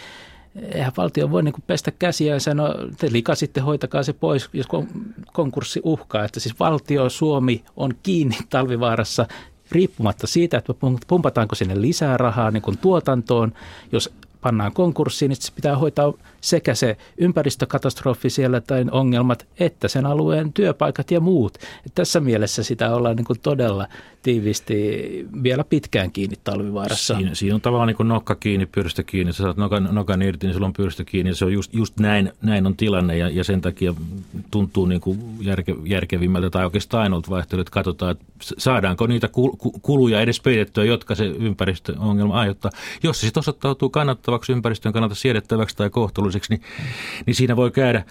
eihän 0.62 0.92
valtio 0.96 1.30
voi 1.30 1.42
niin 1.42 1.54
pestä 1.66 1.90
käsiä 1.90 2.34
ja 2.34 2.40
sanoa, 2.40 2.74
te 2.98 3.12
likasitte, 3.12 3.60
hoitakaa 3.60 4.02
se 4.02 4.12
pois, 4.12 4.48
jos 4.52 4.66
konkurssi 5.32 5.80
uhkaa. 5.84 6.24
Että 6.24 6.40
siis 6.40 6.60
valtio, 6.60 7.08
Suomi 7.08 7.64
on 7.76 7.94
kiinni 8.02 8.36
talvivaarassa 8.50 9.26
riippumatta 9.70 10.26
siitä, 10.26 10.58
että 10.58 10.74
pumpataanko 11.06 11.54
sinne 11.54 11.80
lisää 11.80 12.16
rahaa 12.16 12.50
niin 12.50 12.62
kuin 12.62 12.78
tuotantoon. 12.78 13.52
Jos 13.92 14.12
pannaan 14.40 14.72
konkurssiin, 14.72 15.28
niin 15.28 15.36
se 15.36 15.52
pitää 15.52 15.76
hoitaa 15.76 16.12
sekä 16.40 16.74
se 16.74 16.96
ympäristökatastrofi 17.18 18.30
siellä 18.30 18.60
tai 18.60 18.84
ongelmat, 18.90 19.46
että 19.60 19.88
sen 19.88 20.06
alueen 20.06 20.52
työpaikat 20.52 21.10
ja 21.10 21.20
muut. 21.20 21.58
Et 21.86 21.94
tässä 21.94 22.20
mielessä 22.20 22.62
sitä 22.62 22.94
ollaan 22.94 23.16
niin 23.16 23.24
kuin 23.24 23.40
todella 23.40 23.86
tiivisti 24.22 24.76
vielä 25.42 25.64
pitkään 25.64 26.12
kiinni 26.12 26.36
talvivaarassa. 26.44 27.14
Siinä, 27.14 27.34
siinä 27.34 27.54
on 27.54 27.60
tavallaan 27.60 27.86
niin 27.86 27.96
kuin 27.96 28.08
nokka 28.08 28.34
kiinni, 28.34 28.66
pyrstö 28.66 29.02
kiinni. 29.02 29.32
Sä 29.32 29.42
saat 29.42 29.56
nokan, 29.56 29.88
nokan 29.92 30.22
irti, 30.22 30.46
niin 30.46 30.54
silloin 30.54 30.72
pyrstö 30.72 31.04
kiinni. 31.04 31.34
Se 31.34 31.44
on 31.44 31.52
just, 31.52 31.74
just 31.74 32.00
näin, 32.00 32.32
näin 32.42 32.66
on 32.66 32.76
tilanne 32.76 33.16
ja, 33.16 33.28
ja 33.28 33.44
sen 33.44 33.60
takia 33.60 33.94
tuntuu 34.50 34.86
niin 34.86 35.00
kuin 35.00 35.20
järke, 35.40 35.74
järkevimmältä 35.84 36.50
tai 36.50 36.64
oikeastaan 36.64 37.02
ainoalta 37.02 37.30
vaihtoehto, 37.30 37.60
että 37.60 37.70
katsotaan, 37.70 38.12
että 38.12 38.24
saadaanko 38.58 39.06
niitä 39.06 39.28
kuluja 39.82 40.20
edes 40.20 40.40
peitettyä, 40.40 40.84
jotka 40.84 41.14
se 41.14 41.26
ympäristöongelma 41.26 42.34
aiheuttaa. 42.34 42.70
Jos 43.02 43.20
se 43.20 43.26
sitten 43.26 43.40
osoittautuu 43.40 43.90
kannattavaksi 43.90 44.52
ympäristön 44.52 44.92
kannalta 44.92 45.14
siedettäväksi 45.14 45.76
tai 45.76 45.90
kohtuulliseksi, 45.90 46.27
niin, 46.50 46.62
niin 47.26 47.34
siinä 47.34 47.56
voi 47.56 47.70
käydä, 47.70 48.04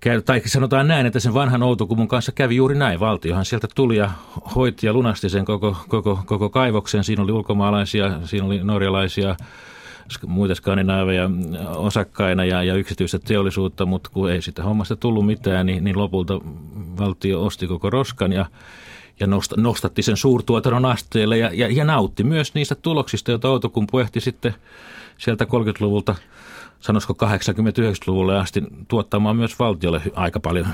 käydä, 0.00 0.22
tai 0.22 0.42
sanotaan 0.46 0.88
näin, 0.88 1.06
että 1.06 1.20
sen 1.20 1.34
vanhan 1.34 1.62
Outokumun 1.62 2.08
kanssa 2.08 2.32
kävi 2.32 2.56
juuri 2.56 2.74
näin. 2.74 3.00
Valtiohan 3.00 3.44
sieltä 3.44 3.68
tuli 3.74 3.96
ja 3.96 4.10
hoiti 4.54 4.86
ja 4.86 4.92
lunasti 4.92 5.28
sen 5.28 5.44
koko, 5.44 5.76
koko, 5.88 6.22
koko 6.26 6.50
kaivoksen. 6.50 7.04
Siinä 7.04 7.22
oli 7.22 7.32
ulkomaalaisia, 7.32 8.20
siinä 8.24 8.46
oli 8.46 8.64
norjalaisia, 8.64 9.36
muita 10.26 10.54
skandinaaveja 10.54 11.30
osakkaina 11.76 12.44
ja, 12.44 12.62
ja 12.62 12.74
yksityistä 12.74 13.18
teollisuutta, 13.18 13.86
mutta 13.86 14.10
kun 14.12 14.30
ei 14.30 14.42
sitä 14.42 14.62
hommasta 14.62 14.96
tullut 14.96 15.26
mitään, 15.26 15.66
niin, 15.66 15.84
niin 15.84 15.98
lopulta 15.98 16.40
valtio 16.98 17.44
osti 17.44 17.66
koko 17.66 17.90
roskan 17.90 18.32
ja, 18.32 18.46
ja 19.20 19.26
nostatti 19.56 20.02
sen 20.02 20.16
suurtuotannon 20.16 20.84
asteelle 20.84 21.38
ja, 21.38 21.50
ja, 21.52 21.68
ja 21.68 21.84
nautti 21.84 22.24
myös 22.24 22.54
niistä 22.54 22.74
tuloksista, 22.74 23.30
joita 23.30 23.48
Outokumpu 23.48 23.98
ehti 23.98 24.20
sitten 24.20 24.54
sieltä 25.18 25.44
30-luvulta, 25.44 26.14
sanoisiko 26.82 27.14
80-90-luvulle 27.26 28.38
asti 28.38 28.62
tuottamaan 28.88 29.36
myös 29.36 29.58
valtiolle 29.58 30.02
aika 30.14 30.40
paljon 30.40 30.66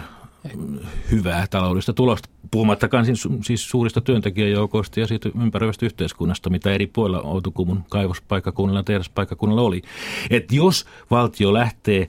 hyvää 1.11 1.47
taloudellista 1.51 1.93
tulosta, 1.93 2.29
puhumattakaan 2.51 3.05
siis, 3.05 3.29
siis 3.43 3.71
suurista 3.71 4.01
työntekijäjoukoista 4.01 5.01
ja 5.01 5.07
siitä 5.07 5.31
ympäröivästä 5.43 5.87
yhteiskunnasta, 5.87 6.51
mitä 6.51 6.73
eri 6.73 6.87
puolilla 6.87 7.21
Outokumun 7.21 7.85
kaivospaikkakunnalla 7.89 8.81
ja 8.81 8.85
tehdaspaikkakunnalla 8.85 9.63
oli. 9.63 9.83
Et 10.31 10.53
jos 10.53 10.87
valtio 11.11 11.53
lähtee 11.53 12.09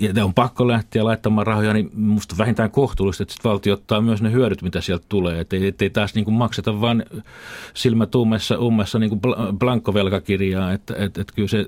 ja 0.00 0.24
on 0.24 0.34
pakko 0.34 0.68
lähteä 0.68 1.04
laittamaan 1.04 1.46
rahoja, 1.46 1.72
niin 1.72 1.90
minusta 1.94 2.38
vähintään 2.38 2.70
kohtuullista, 2.70 3.22
että 3.22 3.34
valtio 3.44 3.74
ottaa 3.74 4.00
myös 4.00 4.22
ne 4.22 4.32
hyödyt, 4.32 4.62
mitä 4.62 4.80
sieltä 4.80 5.06
tulee. 5.08 5.40
Että 5.40 5.56
ei, 5.56 5.74
ei 5.80 5.90
taas 5.90 6.14
niin 6.14 6.24
kuin 6.24 6.34
makseta 6.34 6.80
vain 6.80 7.04
silmät 7.74 8.14
ummessa, 8.14 8.58
ummessa 8.58 8.98
niin 8.98 9.10
kuin 9.10 9.20
blankkovelkakirjaa. 9.58 10.72
Että, 10.72 10.94
että, 10.98 11.20
että 11.20 11.32
kyllä 11.34 11.48
se 11.48 11.66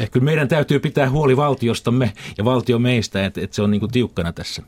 Ehkä. 0.00 0.12
Kyllä 0.12 0.24
meidän 0.24 0.48
täytyy 0.48 0.78
pitää 0.78 1.10
huoli 1.10 1.36
valtiostamme 1.36 2.12
ja 2.38 2.44
valtio 2.44 2.78
meistä, 2.78 3.24
että, 3.26 3.40
että 3.40 3.56
se 3.56 3.62
on 3.62 3.70
niin 3.70 3.80
kuin 3.80 3.92
tiukkana 3.92 4.32
tässä. 4.32 4.62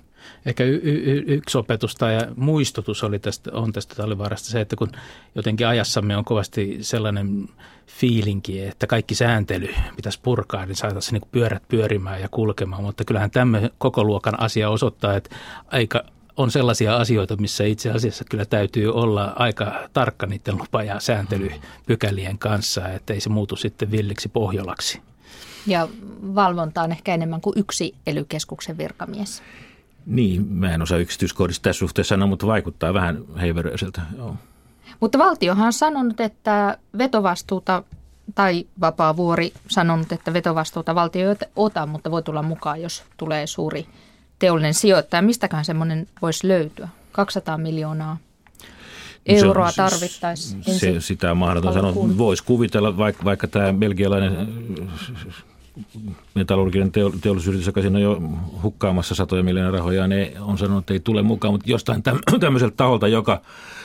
Ehkä 0.47 0.65
y- 0.65 0.81
y- 0.83 1.25
yksi 1.27 1.59
opetus 1.59 1.95
tai 1.95 2.19
muistutus 2.37 3.05
oli 3.05 3.19
tästä, 3.19 3.51
on 3.53 3.73
tästä 3.73 3.95
talvivaarasta 3.95 4.49
se, 4.49 4.61
että 4.61 4.77
kun 4.77 4.93
jotenkin 5.35 5.67
ajassamme 5.67 6.17
on 6.17 6.25
kovasti 6.25 6.79
sellainen 6.81 7.49
fiilinki, 7.87 8.63
että 8.65 8.87
kaikki 8.87 9.15
sääntely 9.15 9.75
pitäisi 9.97 10.21
purkaa, 10.23 10.67
niin 10.67 10.77
saataisiin 10.77 11.21
niin 11.21 11.31
pyörät 11.33 11.63
pyörimään 11.69 12.21
ja 12.21 12.29
kulkemaan. 12.29 12.83
Mutta 12.83 13.05
kyllähän 13.05 13.31
tämmöinen 13.31 13.71
koko 13.79 14.05
luokan 14.05 14.41
asia 14.41 14.71
osoittaa, 14.71 15.17
että 15.17 15.37
aika 15.67 16.05
on 16.37 16.51
sellaisia 16.51 16.97
asioita, 16.97 17.37
missä 17.37 17.65
itse 17.65 17.91
asiassa 17.91 18.25
kyllä 18.31 18.45
täytyy 18.45 18.93
olla 18.93 19.33
aika 19.37 19.89
tarkka 19.93 20.27
niiden 20.27 20.59
lupa- 20.59 20.83
ja 20.83 21.01
sääntelypykälien 21.01 22.39
kanssa, 22.39 22.89
ettei 22.89 23.21
se 23.21 23.29
muutu 23.29 23.57
sitten 23.57 23.91
villiksi 23.91 24.29
pohjolaksi. 24.29 25.01
Ja 25.67 25.89
valvonta 26.35 26.83
on 26.83 26.93
ehkä 26.93 27.15
enemmän 27.15 27.41
kuin 27.41 27.59
yksi 27.59 27.95
elykeskuksen 28.07 28.79
virkamies. 28.79 29.43
Niin, 30.07 30.47
mä 30.53 30.75
en 30.75 30.83
osaa 30.83 30.99
yksityiskohdista 30.99 31.63
tässä 31.63 31.79
suhteessa 31.79 32.09
sanoa, 32.09 32.29
mutta 32.29 32.47
vaikuttaa 32.47 32.95
vähän 32.95 33.25
heiveröiseltä. 33.41 34.03
Joo. 34.17 34.37
Mutta 35.01 35.19
valtiohan 35.19 35.67
on 35.67 35.73
sanonut, 35.73 36.21
että 36.21 36.79
vetovastuuta 36.99 37.83
tai 38.35 38.67
Vapaavuori 38.81 39.53
sanonut, 39.69 40.13
että 40.13 40.33
vetovastuuta 40.33 40.95
valtio 40.95 41.31
ei 41.31 41.37
ota, 41.57 41.87
mutta 41.87 42.11
voi 42.11 42.23
tulla 42.23 42.43
mukaan, 42.43 42.83
jos 42.83 43.03
tulee 43.17 43.47
suuri 43.47 43.87
teollinen 44.39 44.75
sijoittaja. 44.75 45.23
Mistäkään 45.23 45.65
semmoinen 45.65 46.09
voisi 46.23 46.49
löytyä? 46.49 46.89
200 47.13 47.59
miljoonaa 47.59 48.17
euroa 49.27 49.71
tarvittaisiin. 49.77 50.65
Se, 50.65 51.01
sitä 51.01 51.31
on 51.31 51.37
mahdoton 51.37 51.73
sanoa. 51.73 51.93
Voisi 51.95 52.45
kuvitella, 52.45 52.97
vaikka, 52.97 53.25
vaikka 53.25 53.49
tämä 53.49 53.73
belgialainen 53.73 54.49
metallurginen 56.35 56.93
teollisuusyritys, 56.93 57.67
joka 57.67 57.81
siinä 57.81 57.97
on 57.97 58.03
jo 58.03 58.21
hukkaamassa 58.63 59.15
satoja 59.15 59.43
miljoonia 59.43 59.79
rahoja, 59.79 60.07
ne 60.07 60.33
on 60.41 60.59
sanonut, 60.59 60.83
että 60.83 60.93
ei 60.93 61.01
tule 61.01 61.23
mukaan, 61.23 61.55
mutta 61.55 61.71
jostain 61.71 62.03
tämmöiseltä 62.41 62.77
taholta, 62.77 63.09
joka 63.09 63.41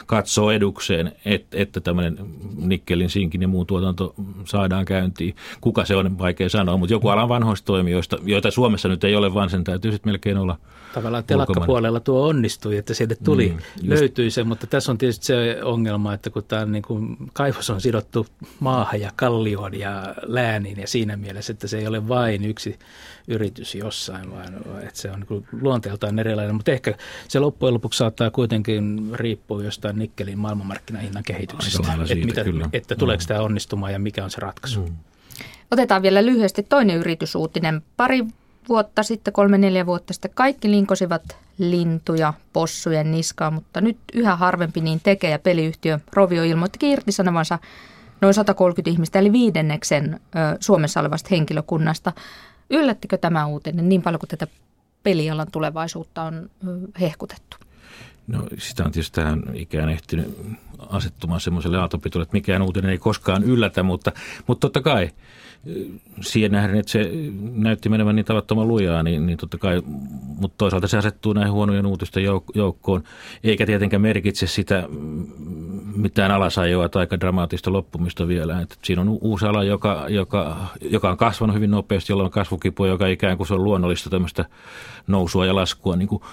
katsoo 0.06 0.52
edukseen, 0.52 1.12
että, 1.26 1.58
että 1.58 1.80
tämmöinen 1.80 2.18
nikkelin, 2.56 3.10
sinkin 3.10 3.42
ja 3.42 3.48
muun 3.48 3.68
tuotanto 3.68 4.14
saadaan 4.46 4.86
käyntiin. 4.86 5.36
Kuka 5.62 5.86
se 5.86 5.96
on, 5.96 6.20
vaikea 6.20 6.50
sanoa, 6.50 6.78
mutta 6.78 6.94
joku 6.94 7.10
alan 7.10 7.30
vanhoista 7.30 7.66
toimijoista, 7.66 8.18
joita 8.24 8.52
Suomessa 8.52 8.88
nyt 8.90 9.04
ei 9.04 9.16
ole, 9.16 9.34
vaan 9.34 9.50
sen 9.50 9.64
täytyy 9.64 9.92
sitten 9.92 10.12
melkein 10.12 10.38
olla 10.38 10.58
Tavallaan 10.94 11.24
telakkapuolella 11.24 12.00
tuo 12.00 12.28
onnistui, 12.28 12.78
että 12.78 12.94
sieltä 12.94 13.16
tuli, 13.24 13.50
mm, 13.50 13.90
löytyi 13.90 14.32
se, 14.32 14.44
mutta 14.44 14.68
tässä 14.68 14.92
on 14.92 14.98
tietysti 14.98 15.26
se 15.26 15.60
ongelma, 15.64 16.14
että 16.14 16.30
kun 16.30 16.44
tämä 16.44 16.66
niin 16.66 16.84
kuin, 16.84 17.18
kaivos 17.34 17.70
on 17.70 17.82
sidottu 17.82 18.28
maahan 18.60 19.02
ja 19.02 19.12
kallioon 19.16 19.80
ja 19.80 20.16
lääniin 20.22 20.80
ja 20.80 20.88
siinä 20.88 21.18
mielessä, 21.18 21.54
että 21.54 21.68
se 21.68 21.78
ei 21.78 21.88
ole 21.88 22.08
vain 22.08 22.46
yksi 22.46 22.80
yritys 23.28 23.76
jossain, 23.76 24.32
vaan 24.32 24.54
että 24.82 25.00
se 25.00 25.12
on 25.12 25.26
niin 25.30 25.46
luonteeltaan 25.62 26.20
erilainen. 26.20 26.56
Mutta 26.56 26.72
ehkä 26.72 26.96
se 27.28 27.40
loppujen 27.40 27.74
lopuksi 27.74 27.98
saattaa 27.98 28.32
kuitenkin 28.32 29.10
riippua 29.14 29.64
jostain 29.64 29.91
nikkelin 30.00 30.40
maailmanmarkkinahinnan 30.40 31.24
kehityksestä, 31.24 31.84
siitä, 31.84 32.04
että, 32.04 32.26
mitä, 32.26 32.44
kyllä. 32.44 32.70
että 32.74 32.96
tuleeko 32.96 33.24
mm. 33.24 33.28
tämä 33.28 33.42
onnistumaan 33.42 33.94
ja 33.94 34.00
mikä 34.00 34.24
on 34.24 34.32
se 34.32 34.42
ratkaisu. 34.42 34.82
Mm. 34.82 34.96
Otetaan 35.72 36.02
vielä 36.02 36.26
lyhyesti 36.26 36.64
toinen 36.64 36.98
yritysuutinen. 36.98 37.82
Pari 37.98 38.26
vuotta 38.70 39.04
sitten, 39.04 39.34
kolme-neljä 39.34 39.86
vuotta 39.86 40.14
sitten, 40.14 40.32
kaikki 40.34 40.72
linkosivat 40.72 41.38
lintuja 41.58 42.34
possujen 42.54 43.12
niskaa, 43.12 43.52
mutta 43.52 43.82
nyt 43.82 43.98
yhä 44.14 44.36
harvempi 44.36 44.82
niin 44.82 45.00
tekee 45.04 45.32
ja 45.32 45.40
peliyhtiö 45.40 46.00
Rovio 46.14 46.44
ilmoitti 46.44 46.92
irtisanovansa 46.92 47.60
noin 48.22 48.34
130 48.34 48.90
ihmistä, 48.90 49.20
eli 49.20 49.32
viidenneksen 49.32 50.20
Suomessa 50.60 51.00
olevasta 51.00 51.28
henkilökunnasta. 51.32 52.14
Yllättikö 52.70 53.18
tämä 53.18 53.46
uutinen 53.46 53.90
niin 53.90 54.02
paljon 54.02 54.20
kuin 54.20 54.30
tätä 54.30 54.48
pelialan 55.04 55.52
tulevaisuutta 55.52 56.24
on 56.24 56.50
hehkutettu? 57.02 57.58
No 58.28 58.48
sitä 58.58 58.84
on 58.84 58.92
tietysti 58.92 59.16
tähän 59.16 59.44
ikään 59.54 59.90
ehtinyt 59.90 60.38
asettumaan 60.90 61.42
semmoiselle 61.42 61.78
aatopitulle, 61.78 62.24
että 62.24 62.38
mikään 62.38 62.62
uutinen 62.62 62.92
ei 62.92 62.98
koskaan 62.98 63.44
yllätä, 63.44 63.84
mutta, 63.84 64.12
mutta 64.48 64.68
totta 64.68 64.82
kai– 64.82 65.10
siihen 66.22 66.52
nähden, 66.52 66.80
että 66.80 66.92
se 66.92 67.12
näytti 67.52 67.90
menevän 67.90 68.16
niin 68.16 68.26
tavattoman 68.26 68.68
lujaa, 68.68 69.04
niin, 69.04 69.26
niin 69.26 69.38
totta 69.38 69.58
kai, 69.58 69.82
mutta 70.40 70.58
toisaalta 70.58 70.88
se 70.88 70.98
asettuu 70.98 71.34
näihin 71.34 71.54
huonojen 71.54 71.86
uutisten 71.86 72.24
joukkoon, 72.56 73.04
eikä 73.44 73.66
tietenkään 73.66 74.02
merkitse 74.02 74.48
sitä 74.48 74.84
mitään 75.96 76.32
alasajoa 76.32 76.90
tai 76.90 77.00
aika 77.00 77.20
dramaattista 77.20 77.74
loppumista 77.74 78.28
vielä. 78.28 78.62
Että 78.62 78.76
siinä 78.84 79.02
on 79.02 79.10
uusi 79.10 79.46
ala, 79.46 79.64
joka, 79.64 80.06
joka, 80.10 80.68
joka 80.82 81.10
on 81.10 81.18
kasvanut 81.18 81.56
hyvin 81.56 81.72
nopeasti, 81.72 82.12
jolla 82.12 82.24
on 82.24 82.32
kasvukipu, 82.32 82.86
joka 82.86 83.08
ikään 83.08 83.38
kuin 83.38 83.48
se 83.48 83.54
on 83.54 83.64
luonnollista 83.64 84.10
tämmöistä 84.10 84.46
nousua 85.08 85.46
ja 85.46 85.56
laskua, 85.56 85.96
niin 85.96 86.08
kuin 86.08 86.24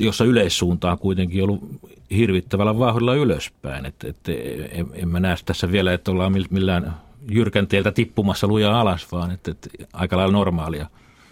jossa 0.00 0.24
yleissuunta 0.24 0.90
on 0.90 0.98
kuitenkin 0.98 1.42
ollut 1.42 1.80
hirvittävällä 2.10 2.78
vauhdilla 2.78 3.14
ylöspäin. 3.14 3.86
Että, 3.86 4.08
että 4.08 4.32
en, 4.70 4.86
en 4.92 5.08
mä 5.08 5.20
näe 5.20 5.36
tässä 5.44 5.72
vielä, 5.72 5.92
että 5.92 6.10
ollaan 6.10 6.32
millään 6.50 6.94
jyrkänteeltä 7.30 7.92
tippumassa 7.92 8.46
lujaa 8.46 8.80
alas, 8.80 9.12
vaan 9.12 9.30
että, 9.30 9.50
että 9.50 9.68
aika 9.92 10.16
lailla 10.16 10.32
normaalia. 10.32 10.86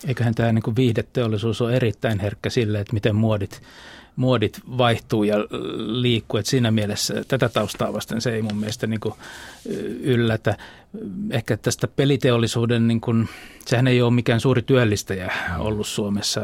Eiköhän 0.06 0.34
tämä 0.34 0.52
niin 0.52 0.76
viihdeteollisuus 0.76 1.60
ole 1.60 1.76
erittäin 1.76 2.20
herkkä 2.20 2.50
sille, 2.50 2.80
että 2.80 2.94
miten 2.94 3.16
muodit 3.16 3.62
muodit 4.16 4.60
vaihtuu 4.78 5.24
ja 5.24 5.36
liikkuu. 5.76 6.38
Et 6.40 6.46
siinä 6.46 6.70
mielessä 6.70 7.24
tätä 7.28 7.48
taustaa 7.48 7.92
vasten 7.92 8.20
se 8.20 8.34
ei 8.34 8.42
mun 8.42 8.56
mielestä 8.56 8.86
niin 8.86 9.00
yllätä. 10.00 10.56
Ehkä 11.30 11.56
tästä 11.56 11.88
peliteollisuuden, 11.88 12.88
niin 12.88 13.00
kuin, 13.00 13.28
sehän 13.66 13.86
ei 13.86 14.02
ole 14.02 14.12
mikään 14.12 14.40
suuri 14.40 14.62
työllistäjä 14.62 15.32
ollut 15.58 15.86
Suomessa, 15.86 16.40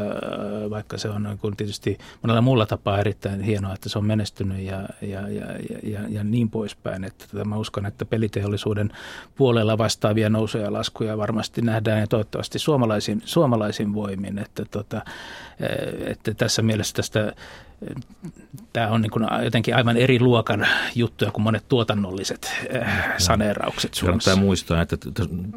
vaikka 0.69 0.97
se 0.97 1.09
on 1.09 1.23
niin 1.23 1.37
kuin 1.37 1.57
tietysti 1.57 1.97
monella 2.21 2.41
muulla 2.41 2.65
tapaa 2.65 2.99
erittäin 2.99 3.41
hienoa, 3.41 3.73
että 3.73 3.89
se 3.89 3.97
on 3.97 4.05
menestynyt 4.05 4.59
ja, 4.59 4.89
ja, 5.01 5.29
ja, 5.29 5.45
ja, 5.83 5.99
ja 6.09 6.23
niin 6.23 6.49
poispäin. 6.49 7.03
Että 7.03 7.25
tota, 7.31 7.45
mä 7.45 7.57
uskon, 7.57 7.85
että 7.85 8.05
peliteollisuuden 8.05 8.91
puolella 9.35 9.77
vastaavia 9.77 10.29
nousuja 10.29 10.63
ja 10.63 10.73
laskuja 10.73 11.17
varmasti 11.17 11.61
nähdään 11.61 11.99
ja 11.99 12.07
toivottavasti 12.07 12.59
suomalaisin, 12.59 13.21
suomalaisin 13.25 13.93
voimin. 13.93 14.39
Että, 14.39 14.65
tota, 14.71 15.01
että 16.05 16.33
tässä 16.33 16.61
mielessä 16.61 16.93
tästä 16.93 17.33
tämä 18.73 18.87
on 18.87 19.01
niin 19.01 19.11
kuin 19.11 19.27
jotenkin 19.43 19.75
aivan 19.75 19.97
eri 19.97 20.19
luokan 20.19 20.67
juttuja 20.95 21.31
kuin 21.31 21.43
monet 21.43 21.67
tuotannolliset 21.67 22.51
äh, 22.75 23.13
saneeraukset 23.17 23.93
Suomessa. 23.93 24.31
Kannattaa 24.31 24.45
muistaa, 24.45 24.81
että 24.81 24.97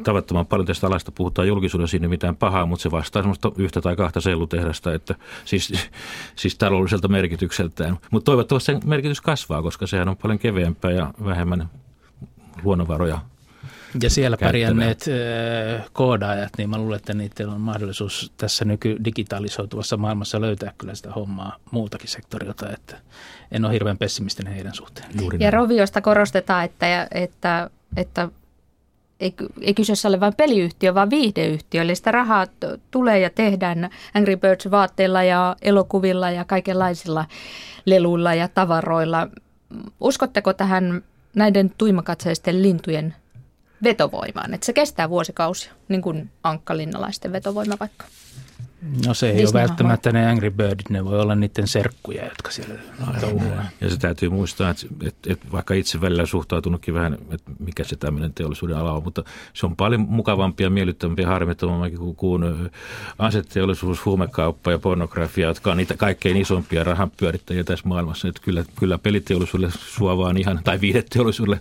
tavattoman 0.03 0.45
paljon 0.45 0.65
tästä 0.65 0.87
alasta 0.87 1.11
puhutaan 1.11 1.47
julkisuudessa 1.47 1.91
sinne 1.91 2.07
mitään 2.07 2.35
pahaa, 2.35 2.65
mutta 2.65 2.83
se 2.83 2.91
vastaa 2.91 3.21
semmoista 3.21 3.51
yhtä 3.57 3.81
tai 3.81 3.95
kahta 3.95 4.21
sellutehdasta, 4.21 4.93
että 4.93 5.15
siis, 5.45 5.73
siis 6.35 6.57
taloudelliselta 6.57 7.07
merkitykseltään. 7.07 7.97
Mutta 8.11 8.25
toivottavasti 8.25 8.65
sen 8.65 8.81
merkitys 8.85 9.21
kasvaa, 9.21 9.61
koska 9.61 9.87
sehän 9.87 10.09
on 10.09 10.17
paljon 10.17 10.39
keveämpää 10.39 10.91
ja 10.91 11.13
vähemmän 11.25 11.69
luonnonvaroja 12.63 13.19
ja 14.01 14.09
siellä 14.09 14.37
pärjänneet 14.37 15.05
koodaajat, 15.93 16.49
niin 16.57 16.69
mä 16.69 16.77
luulen, 16.77 16.97
että 16.97 17.13
niiden 17.13 17.49
on 17.49 17.61
mahdollisuus 17.61 18.31
tässä 18.37 18.65
nykydigitalisoituvassa 18.65 19.97
maailmassa 19.97 20.41
löytää 20.41 20.73
kyllä 20.77 20.95
sitä 20.95 21.11
hommaa 21.11 21.55
muultakin 21.71 22.09
sektorilta, 22.09 22.69
että 22.69 22.97
en 23.51 23.65
ole 23.65 23.73
hirveän 23.73 23.97
pessimistinen 23.97 24.53
heidän 24.53 24.73
suhteen. 24.73 25.07
Juuri 25.21 25.37
ja 25.41 25.51
Roviosta 25.51 26.01
korostetaan, 26.01 26.65
että, 26.65 27.07
että, 27.11 27.69
että 27.97 28.29
ei, 29.19 29.33
ei 29.61 29.73
kyseessä 29.73 30.07
ole 30.07 30.19
vain 30.19 30.35
peliyhtiö, 30.35 30.93
vaan 30.93 31.09
viihdeyhtiö. 31.09 31.81
Eli 31.81 31.95
sitä 31.95 32.11
rahaa 32.11 32.47
tulee 32.91 33.19
ja 33.19 33.29
tehdään 33.29 33.89
Angry 34.13 34.37
Birds 34.37 34.71
vaatteilla 34.71 35.23
ja 35.23 35.55
elokuvilla 35.61 36.31
ja 36.31 36.45
kaikenlaisilla 36.45 37.25
leluilla 37.85 38.33
ja 38.33 38.47
tavaroilla. 38.47 39.27
Uskotteko 39.99 40.53
tähän 40.53 41.03
näiden 41.35 41.71
tuimakatseisten 41.77 42.63
lintujen 42.63 43.15
vetovoimaan, 43.83 44.53
että 44.53 44.65
se 44.65 44.73
kestää 44.73 45.09
vuosikausia, 45.09 45.73
niin 45.87 46.01
kuin 46.01 46.29
ankkalinnalaisten 46.43 47.31
vetovoima 47.31 47.77
vaikka. 47.79 48.05
No 49.05 49.13
se 49.13 49.29
ei 49.29 49.37
Disney 49.37 49.61
ole 49.61 49.67
välttämättä 49.67 50.11
ne 50.11 50.29
Angry 50.29 50.51
Birdit, 50.51 50.89
ne 50.89 51.05
voi 51.05 51.19
olla 51.19 51.35
niiden 51.35 51.67
serkkuja, 51.67 52.25
jotka 52.25 52.51
siellä 52.51 52.73
touhuaa. 53.21 53.65
Ja 53.81 53.89
se 53.89 53.97
täytyy 53.97 54.29
muistaa, 54.29 54.69
että, 54.69 54.87
että, 55.05 55.33
että 55.33 55.51
vaikka 55.51 55.73
itse 55.73 56.01
välillä 56.01 56.25
suhtautunutkin 56.25 56.93
vähän, 56.93 57.17
että 57.31 57.51
mikä 57.59 57.83
se 57.83 57.95
tämmöinen 57.95 58.33
teollisuuden 58.33 58.77
ala 58.77 58.91
on, 58.91 59.03
mutta 59.03 59.23
se 59.53 59.65
on 59.65 59.75
paljon 59.75 60.01
mukavampia, 60.01 60.65
ja 60.65 60.69
miellyttävämpiä 60.69 61.25
ja 61.25 61.29
harmittomampi 61.29 61.97
kuin, 61.97 62.15
kuin 62.15 62.43
aseteollisuus, 63.19 64.05
huumekauppa 64.05 64.71
ja 64.71 64.79
pornografia, 64.79 65.47
jotka 65.47 65.71
on 65.71 65.77
niitä 65.77 65.97
kaikkein 65.97 66.37
isompia 66.37 66.83
rahanpyörittäjiä 66.83 67.63
tässä 67.63 67.87
maailmassa. 67.87 68.27
Että 68.27 68.41
kyllä, 68.43 68.63
kyllä 68.79 68.97
peliteollisuudelle 68.97 69.73
suovaan 69.77 70.37
ihan, 70.37 70.59
tai 70.63 70.81
viideteollisuudelle 70.81 71.59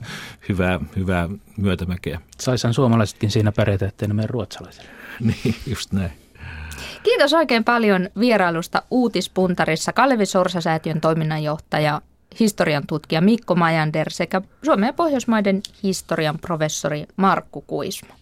hyvää, 0.49 0.81
hyvää 0.97 1.29
myötämäkeä. 1.57 2.21
Saisan 2.41 2.75
suomalaisetkin 2.75 3.31
siinä 3.31 3.53
pärjätä, 3.53 3.87
ettei 3.87 4.09
ne 4.09 4.15
mene 4.15 4.27
ruotsalaisille. 4.27 4.89
niin, 5.21 5.55
just 5.67 5.93
näin. 5.93 6.26
Kiitos 7.03 7.35
oikein 7.35 7.65
paljon 7.65 8.11
vierailusta 8.21 8.83
Uutispuntarissa 8.91 9.93
Kalevi 9.93 10.27
Sorsa-säätiön 10.27 11.01
toiminnanjohtaja, 11.01 12.01
historian 12.41 12.87
tutkija 12.87 13.21
Mikko 13.21 13.55
Majander 13.55 14.11
sekä 14.11 14.43
Suomen 14.65 14.87
ja 14.87 14.93
Pohjoismaiden 14.93 15.63
historian 15.83 16.39
professori 16.39 17.07
Markku 17.17 17.61
Kuismo. 17.61 18.17